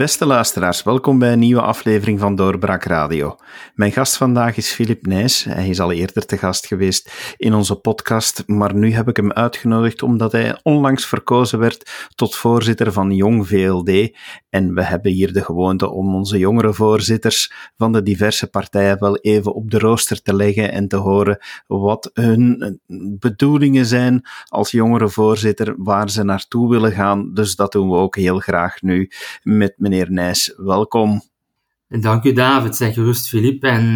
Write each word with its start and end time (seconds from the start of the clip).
Beste 0.00 0.26
luisteraars, 0.26 0.82
welkom 0.82 1.18
bij 1.18 1.32
een 1.32 1.38
nieuwe 1.38 1.60
aflevering 1.60 2.20
van 2.20 2.34
Doorbraak 2.34 2.84
Radio. 2.84 3.36
Mijn 3.74 3.92
gast 3.92 4.16
vandaag 4.16 4.56
is 4.56 4.72
Filip 4.72 5.06
Nijs. 5.06 5.44
Hij 5.44 5.68
is 5.68 5.80
al 5.80 5.92
eerder 5.92 6.26
te 6.26 6.36
gast 6.36 6.66
geweest 6.66 7.34
in 7.36 7.54
onze 7.54 7.76
podcast, 7.76 8.42
maar 8.46 8.74
nu 8.74 8.92
heb 8.92 9.08
ik 9.08 9.16
hem 9.16 9.32
uitgenodigd 9.32 10.02
omdat 10.02 10.32
hij 10.32 10.58
onlangs 10.62 11.06
verkozen 11.06 11.58
werd 11.58 12.08
tot 12.14 12.36
voorzitter 12.36 12.92
van 12.92 13.10
Jong 13.10 13.48
VLD. 13.48 14.16
En 14.50 14.74
we 14.74 14.82
hebben 14.82 15.12
hier 15.12 15.32
de 15.32 15.44
gewoonte 15.44 15.90
om 15.90 16.14
onze 16.14 16.38
jongere 16.38 16.74
voorzitters 16.74 17.52
van 17.76 17.92
de 17.92 18.02
diverse 18.02 18.46
partijen 18.46 18.98
wel 18.98 19.16
even 19.16 19.54
op 19.54 19.70
de 19.70 19.78
rooster 19.78 20.22
te 20.22 20.34
leggen 20.34 20.72
en 20.72 20.88
te 20.88 20.96
horen 20.96 21.38
wat 21.66 22.10
hun 22.14 22.80
bedoelingen 23.18 23.86
zijn 23.86 24.22
als 24.48 24.70
jongere 24.70 25.08
voorzitter, 25.08 25.74
waar 25.76 26.10
ze 26.10 26.24
naartoe 26.24 26.70
willen 26.70 26.92
gaan. 26.92 27.34
Dus 27.34 27.56
dat 27.56 27.72
doen 27.72 27.90
we 27.90 27.96
ook 27.96 28.16
heel 28.16 28.38
graag 28.38 28.82
nu 28.82 29.10
met 29.42 29.74
meneer 29.90 30.12
Nijs. 30.12 30.54
Welkom. 30.56 31.22
Dank 31.88 32.24
u 32.24 32.32
David, 32.32 32.76
zeg 32.76 32.94
gerust 32.94 33.28
Filip. 33.28 33.62
En 33.62 33.84
uh, 33.84 33.94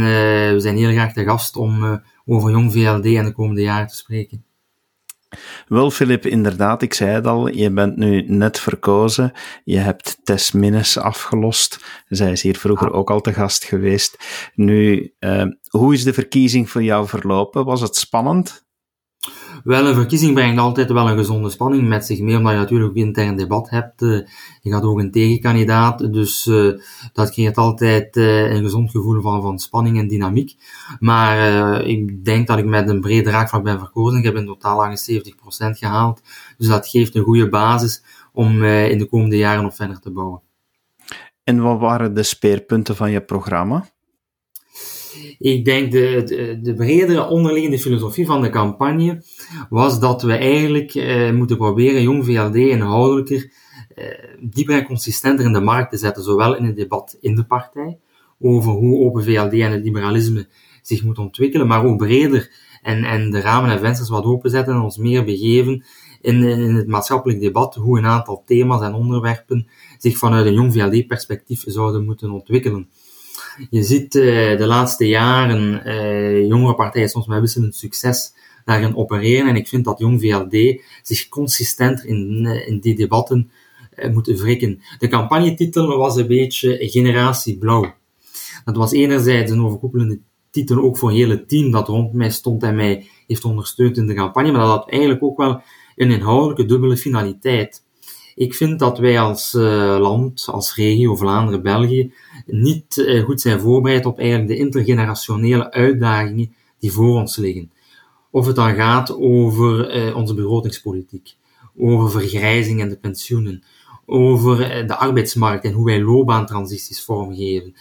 we 0.51 0.57
zijn 0.59 0.77
heel 0.77 0.91
graag 0.91 1.13
de 1.13 1.25
gast 1.25 1.57
om 1.57 1.85
uh, 1.85 1.97
over 2.25 2.51
Jong 2.51 2.73
VLD 2.73 3.05
en 3.05 3.25
de 3.25 3.33
komende 3.33 3.63
jaren 3.63 3.87
te 3.87 3.97
spreken. 3.97 4.45
Wel, 5.69 5.91
Filip, 5.91 6.27
inderdaad, 6.27 6.83
ik 6.83 6.95
zei 6.95 7.11
het 7.11 7.27
al, 7.27 7.49
je 7.49 7.71
bent 7.71 7.97
nu 7.97 8.25
net 8.27 8.61
verkozen. 8.61 9.33
Je 9.65 9.79
hebt 9.79 10.19
Tess 10.23 10.53
Minnes 10.53 10.99
afgelost. 10.99 11.85
Zij 12.09 12.33
is 12.33 12.43
hier 12.43 12.57
vroeger 12.57 12.93
ook 12.93 13.11
al 13.11 13.21
te 13.21 13.33
gast 13.33 13.65
geweest. 13.65 14.17
Nu, 14.55 15.13
uh, 15.21 15.45
hoe 15.69 15.95
is 15.95 16.05
de 16.05 16.13
verkiezing 16.13 16.71
voor 16.71 16.83
jou 16.83 17.09
verlopen? 17.09 17.65
Was 17.65 17.81
het 17.81 17.97
spannend? 17.97 18.67
Wel, 19.65 19.87
een 19.87 19.95
verkiezing 19.95 20.35
brengt 20.35 20.61
altijd 20.61 20.93
wel 20.93 21.11
een 21.11 21.17
gezonde 21.17 21.51
spanning 21.51 21.89
met 21.89 22.07
zich 22.07 22.21
mee, 22.21 22.37
omdat 22.37 22.53
je 22.53 22.59
natuurlijk 22.59 22.91
ook 22.91 22.97
intern 22.97 23.37
debat 23.37 23.71
hebt. 23.71 24.03
Uh, 24.03 24.27
je 24.61 24.71
gaat 24.71 24.83
ook 24.83 24.99
een 24.99 25.11
tegenkandidaat, 25.11 26.13
dus 26.13 26.47
uh, 26.47 26.79
dat 27.13 27.31
creëert 27.31 27.57
altijd 27.57 28.17
uh, 28.17 28.53
een 28.53 28.63
gezond 28.63 28.91
gevoel 28.91 29.21
van, 29.21 29.43
van 29.43 29.59
spanning 29.59 29.99
en 29.99 30.09
dynamiek. 30.09 30.57
Maar 30.99 31.81
ik 31.87 32.25
denk 32.25 32.47
dat 32.47 32.59
ik 32.59 32.65
met 32.65 32.89
een 32.89 33.01
breed 33.01 33.27
raakvlak 33.27 33.63
ben 33.63 33.79
verkozen. 33.79 34.19
Ik 34.19 34.25
heb 34.25 34.37
in 34.37 34.47
totaal 34.47 34.97
78% 34.97 34.97
gehaald, 35.71 36.21
dus 36.59 36.69
dat 36.69 36.89
geeft 36.89 37.15
een 37.15 37.25
goede 37.25 37.49
basis 37.49 38.03
om 38.33 38.65
in 38.65 38.99
de 38.99 39.07
komende 39.07 39.37
jaren 39.37 39.63
nog 39.63 39.75
verder 39.75 40.01
te 40.01 40.11
bouwen. 40.11 40.43
En 41.45 41.63
wat 41.63 41.79
waren 41.79 42.15
de 42.15 42.23
speerpunten 42.23 42.97
van 42.97 43.11
je 43.11 43.21
programma? 43.21 43.87
Ik 45.39 45.65
denk 45.65 45.93
de, 45.93 46.23
de, 46.25 46.59
de, 46.63 46.75
bredere 46.75 47.27
onderliggende 47.27 47.79
filosofie 47.79 48.27
van 48.27 48.43
de 48.43 48.51
campagne 48.51 49.23
was 49.69 50.01
dat 50.01 50.23
we 50.23 50.33
eigenlijk 50.33 50.95
eh, 50.95 51.33
moeten 51.33 51.57
proberen 51.57 52.03
Jong 52.03 52.25
VLD 52.25 52.55
inhoudelijker, 52.55 53.53
eh, 53.95 54.07
dieper 54.41 54.75
en 54.75 54.85
consistenter 54.85 55.45
in 55.47 55.53
de 55.53 55.61
markt 55.61 55.91
te 55.91 55.97
zetten, 55.97 56.23
zowel 56.23 56.57
in 56.57 56.65
het 56.65 56.77
debat 56.77 57.17
in 57.21 57.35
de 57.35 57.45
partij, 57.45 57.99
over 58.41 58.73
hoe 58.73 59.05
Open 59.05 59.25
VLD 59.25 59.53
en 59.53 59.73
het 59.73 59.85
liberalisme 59.85 60.49
zich 60.83 61.05
moet 61.05 61.19
ontwikkelen, 61.19 61.67
maar 61.67 61.85
ook 61.85 61.97
breder 61.97 62.51
en, 62.83 63.05
en 63.05 63.31
de 63.31 63.41
ramen 63.41 63.71
en 63.71 63.79
vensters 63.79 64.09
wat 64.09 64.25
openzetten 64.25 64.75
en 64.75 64.81
ons 64.81 64.97
meer 64.97 65.25
begeven 65.25 65.85
in, 66.21 66.43
in 66.43 66.75
het 66.75 66.87
maatschappelijk 66.87 67.41
debat, 67.41 67.75
hoe 67.75 67.99
een 67.99 68.07
aantal 68.07 68.43
thema's 68.47 68.83
en 68.83 68.95
onderwerpen 68.95 69.67
zich 69.99 70.19
vanuit 70.19 70.47
een 70.47 70.55
Jong 70.55 70.73
VLD-perspectief 70.73 71.65
zouden 71.67 72.05
moeten 72.05 72.31
ontwikkelen. 72.31 72.89
Je 73.71 73.83
ziet 73.83 74.15
uh, 74.15 74.59
de 74.59 74.67
laatste 74.67 75.09
jaren 75.09 75.83
uh, 75.87 76.47
jongere 76.47 76.75
partijen 76.75 77.09
soms 77.09 77.27
met 77.27 77.41
wisselend 77.41 77.75
succes 77.75 78.33
daarin 78.65 78.97
opereren. 78.97 79.49
En 79.49 79.57
ik 79.57 79.69
vind 79.69 79.85
dat 79.85 79.99
Jong 79.99 80.21
VLD 80.21 80.83
zich 81.03 81.29
consistent 81.29 82.05
in, 82.05 82.45
uh, 82.45 82.69
in 82.69 82.79
die 82.81 82.95
debatten 82.95 83.51
moet 84.13 84.27
wrikken. 84.27 84.83
De 84.99 85.09
campagnetitel 85.09 85.99
was 85.99 86.17
een 86.17 86.27
beetje 86.27 86.79
Generatie 86.81 87.59
Blauw. 87.59 87.95
Dat 88.65 88.77
was 88.77 88.93
enerzijds 88.93 89.51
een 89.51 89.65
overkoepelende 89.65 90.19
titel 90.55 90.83
ook 90.83 90.97
voor 90.97 91.13
het 91.13 91.49
team 91.49 91.71
dat 91.71 91.89
rond 91.89 92.13
mij 92.13 92.31
stond 92.31 92.63
en 92.63 92.75
mij 92.75 93.07
heeft 93.27 93.45
ondersteund 93.45 93.97
in 93.97 94.07
de 94.07 94.15
campagne, 94.15 94.53
maar 94.53 94.61
dat 94.61 94.71
had 94.71 94.91
eigenlijk 94.91 95.23
ook 95.23 95.37
wel 95.37 95.63
een 95.97 96.11
inhoudelijke 96.11 96.65
dubbele 96.65 96.97
finaliteit. 96.97 97.85
Ik 98.35 98.55
vind 98.55 98.79
dat 98.79 98.99
wij 98.99 99.21
als 99.21 99.55
uh, 99.55 99.97
land, 100.01 100.47
als 100.51 100.75
regio 100.75 101.17
Vlaanderen, 101.17 101.63
België, 101.63 102.13
niet 102.47 102.97
uh, 102.97 103.25
goed 103.25 103.41
zijn 103.41 103.61
voorbereid 103.61 104.07
op 104.07 104.19
eigenlijk 104.19 104.49
de 104.49 104.57
intergenerationele 104.57 105.73
uitdagingen 105.73 106.55
die 106.79 106.93
voor 106.93 107.21
ons 107.21 107.37
liggen. 107.37 107.71
Of 108.31 108.47
het 108.47 108.57
dan 108.57 108.75
gaat 108.75 109.17
over 109.17 109.97
uh, 110.07 110.17
onze 110.17 110.35
begrotingspolitiek, 110.35 111.35
over 111.79 112.11
vergrijzing 112.11 112.81
en 112.81 112.89
de 112.89 112.97
pensioenen, 112.97 113.63
over 114.07 114.87
de 114.87 114.97
arbeidsmarkt 114.97 115.65
en 115.65 115.73
hoe 115.73 115.85
wij 115.85 116.03
loopbaantransities 116.03 117.05
vormgeven. 117.05 117.75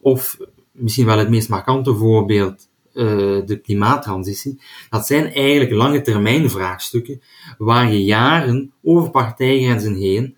Of 0.00 0.38
misschien 0.72 1.06
wel 1.06 1.18
het 1.18 1.30
meest 1.30 1.48
markante 1.48 1.94
voorbeeld, 1.94 2.68
de 3.44 3.60
klimaattransitie, 3.62 4.60
dat 4.90 5.06
zijn 5.06 5.32
eigenlijk 5.32 5.70
lange 5.70 6.00
termijn 6.00 6.50
vraagstukken 6.50 7.20
waar 7.58 7.92
je 7.92 8.04
jaren 8.04 8.72
over 8.82 9.10
partijgrenzen 9.10 9.94
heen 9.94 10.36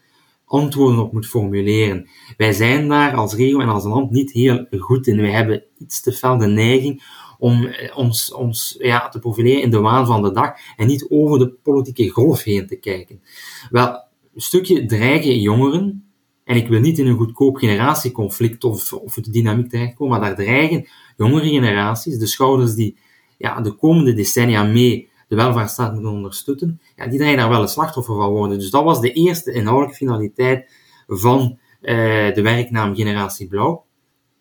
antwoorden 0.53 0.99
op 0.99 1.13
moet 1.13 1.27
formuleren. 1.27 2.09
Wij 2.37 2.53
zijn 2.53 2.89
daar 2.89 3.15
als 3.15 3.35
regio 3.35 3.61
en 3.61 3.69
als 3.69 3.85
land 3.85 4.11
niet 4.11 4.33
heel 4.33 4.67
goed 4.79 5.07
in. 5.07 5.21
Wij 5.21 5.31
hebben 5.31 5.65
iets 5.79 6.01
te 6.01 6.13
fel 6.13 6.39
de 6.39 6.47
neiging 6.47 7.03
om 7.39 7.65
eh, 7.65 7.97
ons, 7.97 8.33
ons 8.33 8.77
ja, 8.79 9.09
te 9.09 9.19
profileren 9.19 9.63
in 9.63 9.71
de 9.71 9.81
waan 9.81 10.07
van 10.07 10.23
de 10.23 10.33
dag 10.33 10.53
en 10.77 10.87
niet 10.87 11.07
over 11.09 11.39
de 11.39 11.49
politieke 11.49 12.09
golf 12.09 12.43
heen 12.43 12.67
te 12.67 12.77
kijken. 12.77 13.23
Wel, 13.71 13.89
een 14.35 14.41
stukje 14.41 14.87
dreigen 14.87 15.41
jongeren, 15.41 16.12
en 16.45 16.57
ik 16.57 16.69
wil 16.69 16.81
niet 16.81 16.99
in 16.99 17.07
een 17.07 17.17
goedkoop 17.17 17.57
generatieconflict 17.57 18.65
of, 18.65 18.93
of 18.93 19.15
de 19.15 19.31
dynamiek 19.31 19.69
terechtkomen, 19.69 20.19
maar 20.19 20.29
daar 20.29 20.45
dreigen 20.45 20.89
jongere 21.17 21.49
generaties, 21.49 22.19
de 22.19 22.27
schouders 22.27 22.75
die 22.75 22.97
ja, 23.39 23.61
de 23.61 23.73
komende 23.73 24.15
decennia 24.15 24.63
mee 24.63 25.11
de 25.29 25.39
welvaartsstaat 25.39 25.93
moeten 25.93 26.11
ondersteunen, 26.11 26.81
ja, 26.97 27.07
die 27.07 27.19
dreigen 27.19 27.41
daar 27.41 27.49
wel 27.49 27.63
een 27.63 27.69
slachtoffer 27.69 28.15
van 28.15 28.31
worden. 28.31 28.59
Dus 28.59 28.71
dat 28.71 28.85
was 28.85 29.01
de 29.01 29.13
eerste 29.13 29.53
inhoudelijke 29.53 29.97
finaliteit 29.97 30.71
van 31.07 31.59
uh, 31.83 32.35
de 32.35 32.43
werknaam 32.43 32.95
Generatie 32.95 33.49
Blauw. 33.49 33.85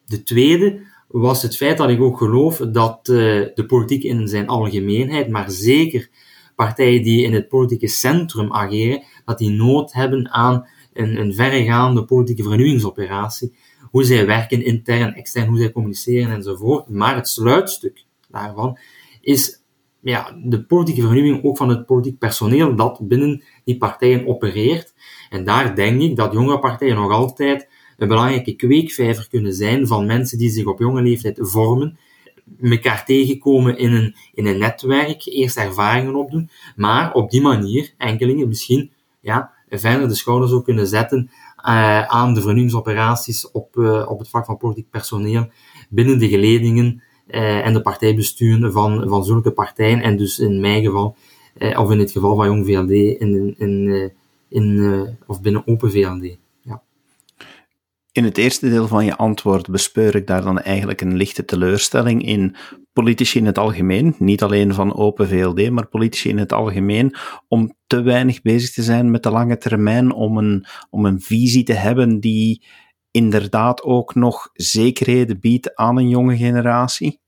De 0.06 0.24
tweede 0.24 0.82
was 1.08 1.42
het 1.42 1.58
feit 1.58 1.78
dat 1.78 1.90
ik 1.90 2.02
ook 2.02 2.18
geloof 2.18 2.58
dat 2.58 3.08
uh, 3.12 3.18
de 3.54 3.66
politiek 3.68 4.04
in 4.04 4.28
zijn 4.28 4.48
algemeenheid, 4.48 5.30
maar 5.30 5.52
zeker 5.52 6.10
partijen 6.56 7.04
die 7.04 7.24
in 7.24 7.34
het 7.34 7.48
politieke 7.48 7.88
centrum 7.88 8.54
ageren, 8.54 9.04
dat 9.26 9.38
die 9.38 9.50
nood 9.50 9.94
hebben 9.94 10.30
aan 10.30 10.68
een, 10.94 11.20
een 11.20 11.34
verregaande 11.34 12.06
politieke 12.06 12.44
vernieuwingsoperatie 12.44 13.54
hoe 13.92 14.04
zij 14.04 14.26
werken 14.26 14.66
intern, 14.66 15.14
extern, 15.14 15.48
hoe 15.48 15.58
zij 15.58 15.72
communiceren 15.72 16.36
enzovoort. 16.36 16.90
Maar 16.90 17.16
het 17.16 17.28
sluitstuk 17.28 18.06
daarvan 18.30 18.78
is 19.22 19.64
ja, 20.02 20.38
de 20.44 20.64
politieke 20.64 21.02
vernieuwing 21.02 21.44
ook 21.44 21.58
van 21.58 21.70
het 21.70 21.86
politiek 21.86 22.18
personeel 22.18 22.76
dat 22.76 23.00
binnen 23.02 23.44
die 23.64 23.78
partijen 23.78 24.28
opereert. 24.28 24.94
En 25.30 25.46
daar 25.46 25.76
denk 25.76 26.02
ik 26.02 26.16
dat 26.16 26.34
jongere 26.34 26.60
partijen 26.60 26.96
nog 26.96 27.12
altijd 27.12 27.70
een 27.98 28.08
belangrijke 28.08 28.56
kweekvijver 28.56 29.28
kunnen 29.30 29.54
zijn 29.54 29.88
van 29.88 30.06
mensen 30.06 30.38
die 30.38 30.50
zich 30.50 30.66
op 30.66 30.80
jonge 30.80 31.02
leeftijd 31.02 31.38
vormen, 31.42 31.98
elkaar 32.62 33.06
tegenkomen 33.06 33.78
in 33.78 33.92
een, 33.94 34.16
in 34.34 34.46
een 34.46 34.58
netwerk, 34.58 35.26
eerst 35.26 35.58
ervaringen 35.58 36.16
opdoen, 36.16 36.50
maar 36.76 37.14
op 37.14 37.32
die 37.32 37.42
manier 37.42 37.94
enkelingen 37.98 38.48
misschien 38.48 38.92
ja, 39.20 39.52
verder 39.80 40.08
de 40.08 40.16
schouders 40.16 40.52
ook 40.52 40.64
kunnen 40.64 40.88
zetten 40.88 41.30
uh, 41.66 42.02
aan 42.02 42.34
de 42.34 42.42
vernieuwingsoperaties 42.42 43.52
op, 43.52 43.76
uh, 43.76 44.06
op 44.10 44.20
het 44.20 44.30
vlak 44.30 44.46
van 44.46 44.58
politiek 44.58 44.90
personeel 44.90 45.48
binnen 45.90 46.20
de 46.20 46.30
geledingen 46.30 47.04
uh, 47.28 47.66
en 47.66 47.74
de 47.74 47.82
partijbesturen 47.82 48.72
van, 48.72 49.10
van 49.10 49.24
zulke 49.24 49.52
partijen. 49.52 50.02
En 50.02 50.18
dus 50.18 50.40
in 50.40 50.60
mijn 50.60 50.84
geval, 50.84 51.16
of 51.78 51.92
in 51.92 52.00
het 52.00 52.12
geval 52.12 52.36
van 52.36 52.46
Jong 52.46 52.66
VLD, 52.66 53.20
in, 53.20 53.56
in, 53.58 54.12
in, 54.50 55.18
of 55.28 55.42
binnen 55.42 55.68
Open 55.68 55.92
VLD. 55.92 56.38
In 58.14 58.24
het 58.24 58.38
eerste 58.38 58.70
deel 58.70 58.88
van 58.88 59.06
je 59.06 59.16
antwoord 59.16 59.70
bespeur 59.70 60.16
ik 60.16 60.28
daar 60.28 60.42
dan 60.42 60.60
eigenlijk 60.60 61.02
een 61.02 61.16
lichte 61.16 61.46
teleurstelling 61.46 62.26
in 62.26 62.56
politici 62.94 63.40
in 63.40 63.46
het 63.46 63.58
algemeen, 63.58 64.16
niet 64.18 64.44
alleen 64.44 64.74
van 64.74 64.96
Open 64.96 65.28
VLD, 65.28 65.70
maar 65.70 65.88
politici 65.88 66.30
in 66.30 66.38
het 66.38 66.52
algemeen, 66.52 67.16
om 67.48 67.76
te 67.88 68.02
weinig 68.02 68.42
bezig 68.42 68.72
te 68.72 68.84
zijn 68.84 69.12
met 69.12 69.24
de 69.24 69.30
lange 69.30 69.58
termijn, 69.58 70.12
om 70.12 70.38
een, 70.38 70.66
om 70.90 71.06
een 71.06 71.22
visie 71.22 71.64
te 71.64 71.74
hebben 71.74 72.20
die 72.20 72.66
inderdaad 73.12 73.84
ook 73.84 74.16
nog 74.16 74.50
zekerheden 74.54 75.40
biedt 75.40 75.76
aan 75.76 75.98
een 75.98 76.10
jonge 76.10 76.38
generatie? 76.38 77.20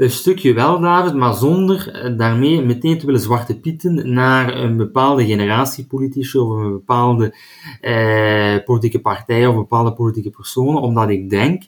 Een 0.00 0.10
stukje 0.10 0.52
wel, 0.52 0.80
David, 0.80 1.14
maar 1.14 1.34
zonder 1.34 1.88
eh, 1.92 2.16
daarmee 2.16 2.62
meteen 2.62 2.98
te 2.98 3.06
willen 3.06 3.20
zwarte 3.20 3.60
pieten 3.60 4.12
naar 4.12 4.56
een 4.56 4.76
bepaalde 4.76 5.26
generatie 5.26 5.86
politici 5.86 6.38
of 6.38 6.50
een 6.50 6.72
bepaalde 6.72 7.34
eh, 7.80 8.56
politieke 8.64 9.00
partij 9.00 9.46
of 9.46 9.54
bepaalde 9.54 9.92
politieke 9.92 10.30
personen, 10.30 10.82
omdat 10.82 11.08
ik 11.08 11.30
denk 11.30 11.62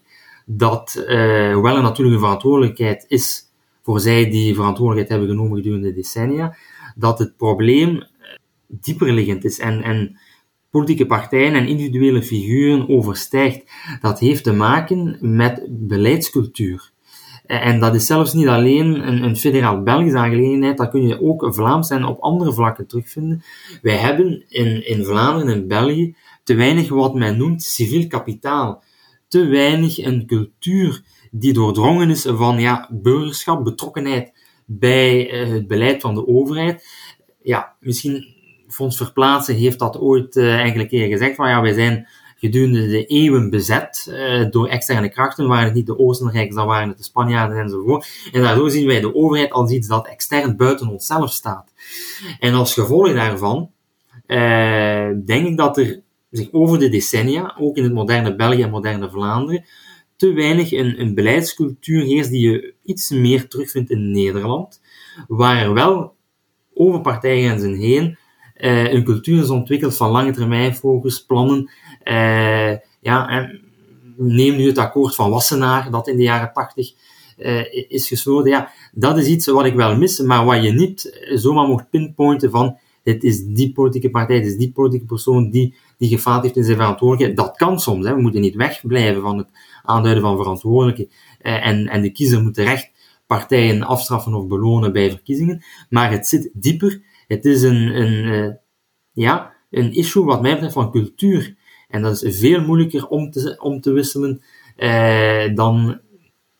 dat, 0.47 1.05
uh, 1.09 1.53
hoewel 1.53 1.77
er 1.77 1.83
natuurlijk 1.83 2.17
een 2.17 2.23
verantwoordelijkheid 2.23 3.05
is 3.09 3.53
voor 3.83 4.01
zij 4.01 4.31
die 4.31 4.55
verantwoordelijkheid 4.55 5.21
hebben 5.21 5.37
genomen 5.37 5.57
gedurende 5.57 5.93
decennia, 5.93 6.57
dat 6.97 7.19
het 7.19 7.37
probleem 7.37 8.07
dieperliggend 8.67 9.45
is. 9.45 9.59
En, 9.59 9.83
en 9.83 10.19
politieke 10.71 11.07
partijen 11.07 11.55
en 11.55 11.67
individuele 11.67 12.23
figuren 12.23 12.89
overstijgt. 12.89 13.73
Dat 14.01 14.19
heeft 14.19 14.45
te 14.45 14.53
maken 14.53 15.17
met 15.21 15.67
beleidscultuur. 15.69 16.92
En 17.61 17.81
dat 17.81 17.95
is 17.95 18.07
zelfs 18.07 18.33
niet 18.33 18.47
alleen 18.47 19.09
een, 19.09 19.23
een 19.23 19.37
federaal 19.37 19.83
Belgische 19.83 20.19
aangelegenheid, 20.19 20.77
dat 20.77 20.91
kun 20.91 21.07
je 21.07 21.23
ook 21.23 21.55
Vlaams 21.55 21.91
en 21.91 22.05
op 22.05 22.21
andere 22.21 22.53
vlakken 22.53 22.87
terugvinden. 22.87 23.43
Wij 23.83 23.97
hebben 23.97 24.45
in, 24.49 24.87
in 24.87 25.05
Vlaanderen 25.05 25.55
en 25.55 25.69
België 25.69 26.17
te 26.45 26.55
weinig 26.55 26.89
wat 26.89 27.15
men 27.15 27.37
noemt 27.37 27.63
civiel 27.63 28.07
kapitaal. 28.07 28.83
Te 29.29 29.47
weinig 29.47 30.05
een 30.05 30.27
cultuur 30.27 31.03
die 31.31 31.53
doordrongen 31.53 32.11
is 32.11 32.27
van 32.29 32.61
ja, 32.61 32.89
burgerschap, 32.91 33.65
betrokkenheid 33.65 34.33
bij 34.65 35.31
eh, 35.31 35.49
het 35.49 35.67
beleid 35.67 36.01
van 36.01 36.15
de 36.15 36.27
overheid. 36.27 36.87
Ja, 37.43 37.77
misschien 37.81 38.27
Fonds 38.69 38.97
Verplaatsen 38.97 39.55
heeft 39.55 39.79
dat 39.79 39.99
ooit 39.99 40.37
uh, 40.37 40.61
enkele 40.61 40.87
keer 40.87 41.09
gezegd, 41.09 41.35
van 41.35 41.49
ja, 41.49 41.61
wij 41.61 41.73
zijn 41.73 42.09
gedurende 42.43 42.89
de 42.89 43.07
eeuwen 43.07 43.51
bezet 43.51 44.07
uh, 44.11 44.51
door 44.51 44.69
externe 44.69 45.09
krachten. 45.09 45.49
Waren 45.49 45.65
het 45.65 45.75
niet 45.75 45.87
de 45.87 45.99
Oostenrijkers, 45.99 46.57
dan 46.57 46.67
waren 46.67 46.89
het 46.89 46.97
de 46.99 47.05
Spanjaarden 47.05 47.59
enzovoort. 47.59 48.07
En 48.33 48.43
daardoor 48.43 48.71
zien 48.71 48.87
wij 48.87 49.01
de 49.01 49.15
overheid 49.15 49.51
als 49.51 49.71
iets 49.71 49.89
dat 49.89 50.07
extern 50.07 50.57
buiten 50.57 50.89
onszelf 50.89 51.31
staat. 51.31 51.73
En 52.39 52.55
als 52.55 52.75
gevolg 52.75 53.13
daarvan 53.13 53.71
uh, 54.27 55.09
denk 55.25 55.47
ik 55.47 55.57
dat 55.57 55.79
er 55.79 56.01
zich 56.31 56.53
over 56.53 56.79
de 56.79 56.89
decennia, 56.89 57.57
ook 57.59 57.77
in 57.77 57.83
het 57.83 57.93
moderne 57.93 58.37
België 58.37 58.63
en 58.63 58.71
moderne 58.71 59.11
Vlaanderen, 59.11 59.65
te 60.17 60.33
weinig 60.33 60.73
een, 60.73 61.15
beleidscultuur 61.15 62.03
heerst 62.05 62.31
die 62.31 62.51
je 62.51 62.75
iets 62.85 63.11
meer 63.11 63.49
terugvindt 63.49 63.91
in 63.91 64.11
Nederland, 64.11 64.81
waar 65.29 65.63
er 65.63 65.75
wel 65.75 66.15
over 66.75 67.01
partijgrenzen 67.01 67.75
heen 67.75 68.19
uh, 68.63 68.93
een 68.93 69.05
cultuur 69.05 69.43
is 69.43 69.51
ontwikkeld 69.51 69.97
van 69.97 70.11
lange 70.11 70.33
termijn 70.33 70.75
focus, 70.75 71.25
plannen. 71.25 71.71
Uh, 72.05 72.77
ja, 73.01 73.29
en 73.29 73.61
neem 74.17 74.57
nu 74.57 74.67
het 74.67 74.79
akkoord 74.79 75.15
van 75.15 75.31
Wassenaar, 75.31 75.91
dat 75.91 76.09
in 76.09 76.17
de 76.17 76.23
jaren 76.23 76.53
tachtig 76.53 76.93
uh, 77.39 77.73
is 77.89 78.09
gesloten. 78.09 78.51
Ja, 78.51 78.71
dat 78.93 79.19
is 79.19 79.27
iets 79.27 79.47
wat 79.47 79.65
ik 79.65 79.75
wel 79.75 79.97
mis, 79.97 80.21
maar 80.21 80.45
wat 80.45 80.63
je 80.63 80.73
niet 80.73 81.25
zomaar 81.35 81.67
mocht 81.67 81.91
pinpointen 81.91 82.51
van 82.51 82.79
dit 83.03 83.25
is 83.25 83.45
die 83.45 83.73
politieke 83.73 84.11
partij, 84.11 84.41
dit 84.41 84.47
is 84.47 84.57
die 84.57 84.73
politieke 84.73 85.07
persoon 85.07 85.51
die, 85.51 85.75
die 85.99 86.09
gefaald 86.09 86.43
heeft 86.43 86.57
in 86.57 86.65
zijn 86.65 86.77
verantwoordelijkheid. 86.77 87.49
Dat 87.49 87.57
kan 87.57 87.81
soms. 87.81 88.07
Hè. 88.07 88.15
We 88.15 88.21
moeten 88.21 88.41
niet 88.41 88.55
wegblijven 88.55 89.23
van 89.23 89.39
het 89.39 89.49
aanduiden 89.83 90.23
van 90.23 90.37
verantwoordelijke. 90.37 91.09
Uh, 91.43 91.67
en, 91.67 91.89
en 91.89 92.03
de 92.03 92.11
kiezer 92.11 92.43
moet 92.43 92.55
terecht 92.55 92.91
partijen 93.27 93.83
afstraffen 93.83 94.35
of 94.35 94.47
belonen 94.47 94.93
bij 94.93 95.11
verkiezingen. 95.11 95.65
Maar 95.89 96.11
het 96.11 96.29
zit 96.29 96.51
dieper 96.53 97.03
het 97.33 97.45
is 97.45 97.63
een, 97.63 98.01
een, 98.01 98.59
ja, 99.13 99.53
een 99.71 99.93
issue 99.93 100.25
wat 100.25 100.43
mij 100.43 100.53
betreft 100.53 100.73
van 100.73 100.91
cultuur. 100.91 101.57
En 101.93 102.03
dat 102.03 102.23
is 102.23 102.39
veel 102.39 102.61
moeilijker 102.61 103.07
om 103.09 103.31
te, 103.31 103.57
om 103.59 103.81
te 103.81 103.93
wisselen 103.93 104.43
uh, 104.77 105.55
dan 105.55 106.01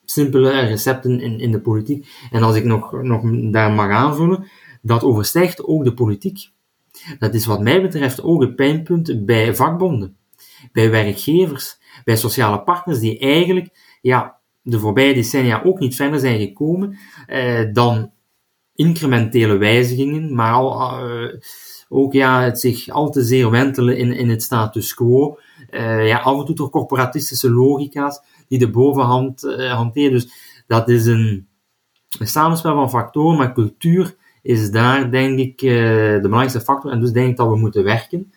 simpele 0.05 0.59
recepten 0.59 1.19
in, 1.19 1.39
in 1.39 1.51
de 1.51 1.59
politiek. 1.59 2.07
En 2.31 2.43
als 2.43 2.55
ik 2.55 2.63
nog, 2.63 3.01
nog 3.01 3.21
daar 3.51 3.71
mag 3.71 3.91
aanvullen, 3.91 4.47
dat 4.81 5.03
overstijgt 5.03 5.63
ook 5.63 5.83
de 5.83 5.93
politiek. 5.93 6.49
Dat 7.19 7.33
is 7.33 7.45
wat 7.45 7.61
mij 7.61 7.81
betreft 7.81 8.23
ook 8.23 8.41
het 8.41 8.55
pijnpunt 8.55 9.25
bij 9.25 9.55
vakbonden, 9.55 10.17
bij 10.71 10.89
werkgevers, 10.89 11.79
bij 12.03 12.15
sociale 12.15 12.61
partners 12.61 12.99
die 12.99 13.19
eigenlijk 13.19 13.97
ja, 14.01 14.37
de 14.61 14.79
voorbije 14.79 15.13
decennia 15.13 15.61
ook 15.63 15.79
niet 15.79 15.95
verder 15.95 16.19
zijn 16.19 16.39
gekomen 16.39 16.97
uh, 17.27 17.73
dan 17.73 18.11
incrementele 18.75 19.57
wijzigingen, 19.57 20.35
maar 20.35 20.53
al, 20.53 20.99
uh, 21.09 21.33
ook 21.93 22.13
ja, 22.13 22.41
het 22.41 22.59
zich 22.59 22.89
al 22.89 23.09
te 23.09 23.23
zeer 23.23 23.49
wentelen 23.49 23.97
in, 23.97 24.11
in 24.11 24.29
het 24.29 24.43
status 24.43 24.93
quo. 24.93 25.37
Uh, 25.71 26.07
ja, 26.07 26.19
af 26.19 26.39
en 26.39 26.45
toe 26.45 26.55
toch 26.55 26.69
corporatistische 26.69 27.51
logica's 27.51 28.21
die 28.47 28.59
de 28.59 28.69
bovenhand 28.69 29.43
uh, 29.43 29.73
hanteren. 29.73 30.11
Dus 30.11 30.27
dat 30.67 30.89
is 30.89 31.05
een, 31.05 31.47
een 32.19 32.27
samenspel 32.27 32.73
van 32.73 32.89
factoren, 32.89 33.37
maar 33.37 33.53
cultuur 33.53 34.15
is 34.41 34.71
daar 34.71 35.11
denk 35.11 35.39
ik 35.39 35.59
de 35.59 36.19
belangrijkste 36.21 36.61
factor. 36.61 36.91
En 36.91 36.99
dus 36.99 37.11
denk 37.11 37.29
ik 37.29 37.37
dat 37.37 37.47
we 37.47 37.57
moeten 37.57 37.83
werken. 37.83 38.33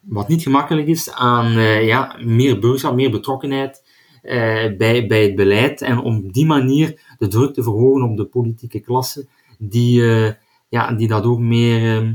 Wat 0.00 0.28
niet 0.28 0.42
gemakkelijk 0.42 0.86
is 0.86 1.12
aan 1.12 1.52
ja, 1.84 2.16
meer 2.24 2.58
burgerschap, 2.58 2.94
meer 2.94 3.10
betrokkenheid 3.10 3.82
bij, 4.78 5.06
bij 5.06 5.22
het 5.22 5.34
beleid. 5.34 5.82
En 5.82 5.98
om 5.98 6.32
die 6.32 6.46
manier 6.46 7.00
de 7.18 7.28
druk 7.28 7.54
te 7.54 7.62
verhogen 7.62 8.02
op 8.02 8.16
de 8.16 8.24
politieke 8.24 8.80
klasse 8.80 9.26
die, 9.58 10.02
ja, 10.68 10.92
die 10.92 11.08
dat 11.08 11.24
ook 11.24 11.38
meer 11.38 12.02
uh, 12.02 12.08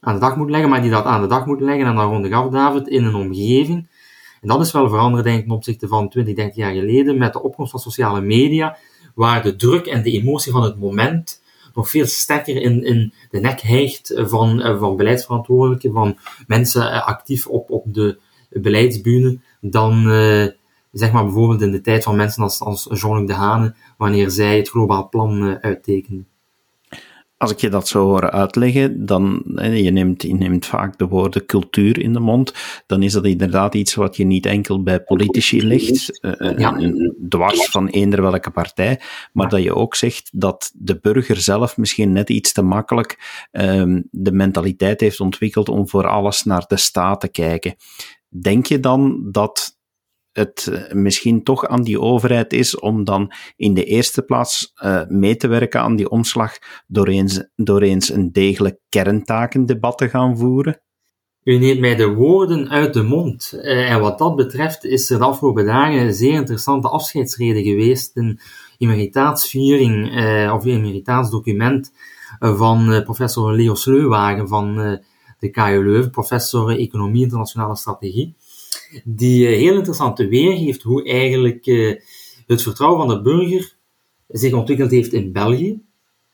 aan 0.00 0.14
de 0.14 0.20
dag 0.20 0.36
moet 0.36 0.50
leggen, 0.50 0.70
maar 0.70 0.82
die 0.82 0.90
dat 0.90 1.04
aan 1.04 1.20
de 1.20 1.26
dag 1.26 1.46
moet 1.46 1.60
leggen 1.60 1.86
en 1.86 1.94
dan 1.94 2.10
rond 2.10 2.24
de 2.24 2.48
David 2.50 2.88
in 2.88 3.04
een 3.04 3.14
omgeving. 3.14 3.88
En 4.40 4.48
dat 4.48 4.60
is 4.60 4.72
wel 4.72 4.88
veranderd, 4.88 5.24
denk 5.24 5.38
ik, 5.38 5.44
ten 5.44 5.54
opzichte 5.54 5.88
van 5.88 6.08
20, 6.08 6.34
30 6.34 6.56
jaar 6.56 6.72
geleden, 6.72 7.18
met 7.18 7.32
de 7.32 7.42
opkomst 7.42 7.70
van 7.70 7.80
sociale 7.80 8.20
media, 8.20 8.76
waar 9.14 9.42
de 9.42 9.56
druk 9.56 9.86
en 9.86 10.02
de 10.02 10.10
emotie 10.10 10.52
van 10.52 10.62
het 10.62 10.78
moment 10.78 11.42
nog 11.74 11.90
veel 11.90 12.06
sterker 12.06 12.56
in, 12.56 12.84
in 12.84 13.12
de 13.30 13.40
nek 13.40 13.60
hijgt 13.60 14.12
van, 14.16 14.62
eh, 14.62 14.78
van 14.78 14.96
beleidsverantwoordelijken, 14.96 15.92
van 15.92 16.18
mensen 16.46 16.92
eh, 16.92 17.06
actief 17.06 17.46
op, 17.46 17.70
op 17.70 17.84
de 17.94 18.18
beleidsbühne, 18.50 19.38
dan 19.60 20.08
uh, 20.08 20.46
zeg 20.92 21.12
maar 21.12 21.24
bijvoorbeeld 21.24 21.62
in 21.62 21.70
de 21.70 21.80
tijd 21.80 22.02
van 22.02 22.16
mensen 22.16 22.42
als, 22.42 22.60
als 22.60 22.88
Jean-Luc 22.92 23.26
Dehane, 23.26 23.74
wanneer 23.96 24.30
zij 24.30 24.56
het 24.56 24.68
globaal 24.68 25.08
plan 25.08 25.62
uittekenden 25.62 26.26
als 27.40 27.50
ik 27.50 27.60
je 27.60 27.68
dat 27.68 27.88
zo 27.88 28.04
hoor 28.04 28.30
uitleggen, 28.30 29.06
dan, 29.06 29.42
je 29.54 29.90
neemt, 29.90 30.22
je 30.22 30.34
neemt 30.34 30.66
vaak 30.66 30.98
de 30.98 31.06
woorden 31.06 31.46
cultuur 31.46 31.98
in 31.98 32.12
de 32.12 32.20
mond, 32.20 32.54
dan 32.86 33.02
is 33.02 33.12
dat 33.12 33.24
inderdaad 33.24 33.74
iets 33.74 33.94
wat 33.94 34.16
je 34.16 34.24
niet 34.24 34.46
enkel 34.46 34.82
bij 34.82 35.00
politici 35.00 35.66
legt, 35.66 36.18
uh, 36.20 36.58
ja. 36.58 36.92
dwars 37.28 37.70
van 37.70 37.88
eender 37.88 38.22
welke 38.22 38.50
partij, 38.50 39.00
maar 39.32 39.48
dat 39.48 39.62
je 39.62 39.74
ook 39.74 39.94
zegt 39.94 40.30
dat 40.32 40.70
de 40.74 40.98
burger 41.00 41.36
zelf 41.36 41.76
misschien 41.76 42.12
net 42.12 42.30
iets 42.30 42.52
te 42.52 42.62
makkelijk 42.62 43.18
um, 43.52 44.08
de 44.10 44.32
mentaliteit 44.32 45.00
heeft 45.00 45.20
ontwikkeld 45.20 45.68
om 45.68 45.88
voor 45.88 46.06
alles 46.06 46.44
naar 46.44 46.64
de 46.66 46.76
staat 46.76 47.20
te 47.20 47.28
kijken. 47.28 47.74
Denk 48.28 48.66
je 48.66 48.80
dan 48.80 49.28
dat 49.30 49.79
het 50.40 50.66
eh, 50.66 50.92
misschien 50.92 51.42
toch 51.42 51.66
aan 51.66 51.82
die 51.82 52.00
overheid 52.00 52.52
is 52.52 52.78
om 52.78 53.04
dan 53.04 53.32
in 53.56 53.74
de 53.74 53.84
eerste 53.84 54.22
plaats 54.22 54.72
uh, 54.84 55.02
mee 55.08 55.36
te 55.36 55.48
werken 55.48 55.80
aan 55.80 55.96
die 55.96 56.10
omslag 56.10 56.58
door 56.86 57.06
eens, 57.06 57.44
door 57.56 57.80
eens 57.80 58.10
een 58.10 58.32
degelijk 58.32 58.78
kerntakendebat 58.88 59.98
te 59.98 60.08
gaan 60.08 60.38
voeren? 60.38 60.80
U 61.42 61.58
neemt 61.58 61.80
mij 61.80 61.96
de 61.96 62.14
woorden 62.14 62.68
uit 62.68 62.94
de 62.94 63.02
mond. 63.02 63.52
Uh, 63.54 63.90
en 63.90 64.00
wat 64.00 64.18
dat 64.18 64.36
betreft 64.36 64.84
is 64.84 65.10
er 65.10 65.18
de 65.18 65.24
afgelopen 65.24 65.66
dagen 65.66 66.00
een 66.00 66.14
zeer 66.14 66.34
interessante 66.34 66.88
afscheidsrede 66.88 67.62
geweest, 67.62 68.16
een 68.16 68.40
emeritaatsviering 68.78 70.16
uh, 70.16 70.52
of 70.54 70.64
een 70.64 70.70
emeritaatsdocument 70.70 71.92
van 72.38 73.02
professor 73.04 73.52
Leo 73.54 73.74
Sleuwagen 73.74 74.48
van 74.48 74.74
de 75.38 75.50
KU 75.50 75.84
Leuven, 75.84 76.10
professor 76.10 76.78
Economie 76.78 77.22
Internationale 77.22 77.76
Strategie 77.76 78.36
die 79.04 79.46
eh, 79.46 79.56
heel 79.56 79.74
interessant 79.74 80.18
weergeeft 80.18 80.82
hoe 80.82 81.04
eigenlijk 81.04 81.66
uh, 81.66 81.96
het 82.46 82.62
vertrouwen 82.62 83.06
van 83.06 83.16
de 83.16 83.22
burger 83.22 83.76
zich 84.28 84.52
ontwikkeld 84.52 84.90
heeft 84.90 85.12
in 85.12 85.32
België. 85.32 85.82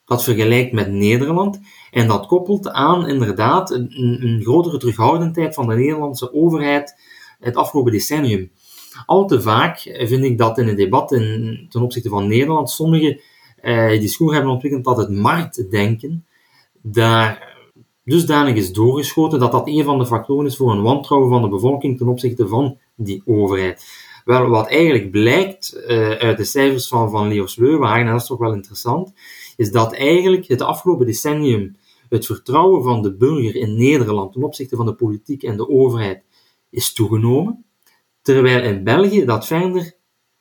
Dat 0.05 0.25
vergelijkt 0.25 0.73
met 0.73 0.91
Nederland. 0.91 1.61
En 1.91 2.09
dat 2.09 2.27
koppelt 2.27 2.69
aan 2.69 3.09
inderdaad 3.09 3.71
een, 3.71 3.93
een 4.23 4.43
grotere 4.43 4.79
terughoudendheid 4.79 5.55
van 5.55 5.69
de 5.69 5.75
Nederlandse 5.75 6.33
overheid 6.33 6.95
het 7.41 7.57
afgelopen 7.57 7.93
decennium. 7.93 8.51
Al 9.07 9.27
te 9.27 9.41
vaak 9.43 9.79
vind 9.99 10.25
ik 10.25 10.39
dat 10.39 10.59
in 10.59 10.67
het 10.67 10.77
debat 10.77 11.13
in, 11.13 11.67
ten 11.69 11.83
opzichte 11.83 12.09
van 12.09 12.27
Nederland 12.29 12.71
sommige 12.71 13.21
uh, 13.63 14.01
discours 14.01 14.33
hebben 14.33 14.53
ontwikkeld 14.53 14.85
dat 14.85 14.97
het 14.97 15.11
marktdenken 15.11 16.27
daar 16.83 17.56
dusdanig 18.07 18.55
is 18.55 18.73
doorgeschoten 18.73 19.39
dat 19.39 19.53
dat 19.53 19.69
een 19.69 19.85
van 19.85 19.99
de 19.99 20.07
factoren 20.07 20.47
is 20.47 20.57
voor 20.57 20.73
een 20.73 20.83
wantrouwen 20.83 21.31
van 21.31 21.43
de 21.43 21.49
bevolking 21.49 21.99
ten 21.99 22.09
opzichte 22.09 22.49
van 22.49 22.79
die 22.95 23.23
overheid. 23.25 23.85
Wel, 24.25 24.49
wat 24.49 24.69
eigenlijk 24.69 25.11
blijkt 25.11 25.85
uh, 25.89 26.11
uit 26.11 26.37
de 26.37 26.45
cijfers 26.45 26.89
van, 26.89 27.11
van 27.11 27.29
Leo 27.29 27.47
Sleuwagen, 27.47 28.01
en 28.01 28.13
dat 28.13 28.21
is 28.21 28.27
toch 28.27 28.39
wel 28.39 28.53
interessant, 28.53 29.13
is 29.57 29.71
dat 29.71 29.95
eigenlijk 29.95 30.47
het 30.47 30.63
afgelopen 30.63 31.07
decennium 31.07 31.77
het 32.09 32.27
vertrouwen 32.27 32.83
van 32.83 33.03
de 33.03 33.17
burger 33.17 33.55
in 33.55 33.77
Nederland 33.77 34.33
ten 34.33 34.43
opzichte 34.43 34.77
van 34.77 34.87
de 34.87 34.95
politiek 34.95 35.43
en 35.43 35.57
de 35.57 35.69
overheid 35.69 36.23
is 36.71 36.93
toegenomen, 36.93 37.65
terwijl 38.23 38.63
in 38.63 38.85
België 38.85 39.25
dat 39.25 39.47
verder 39.47 39.95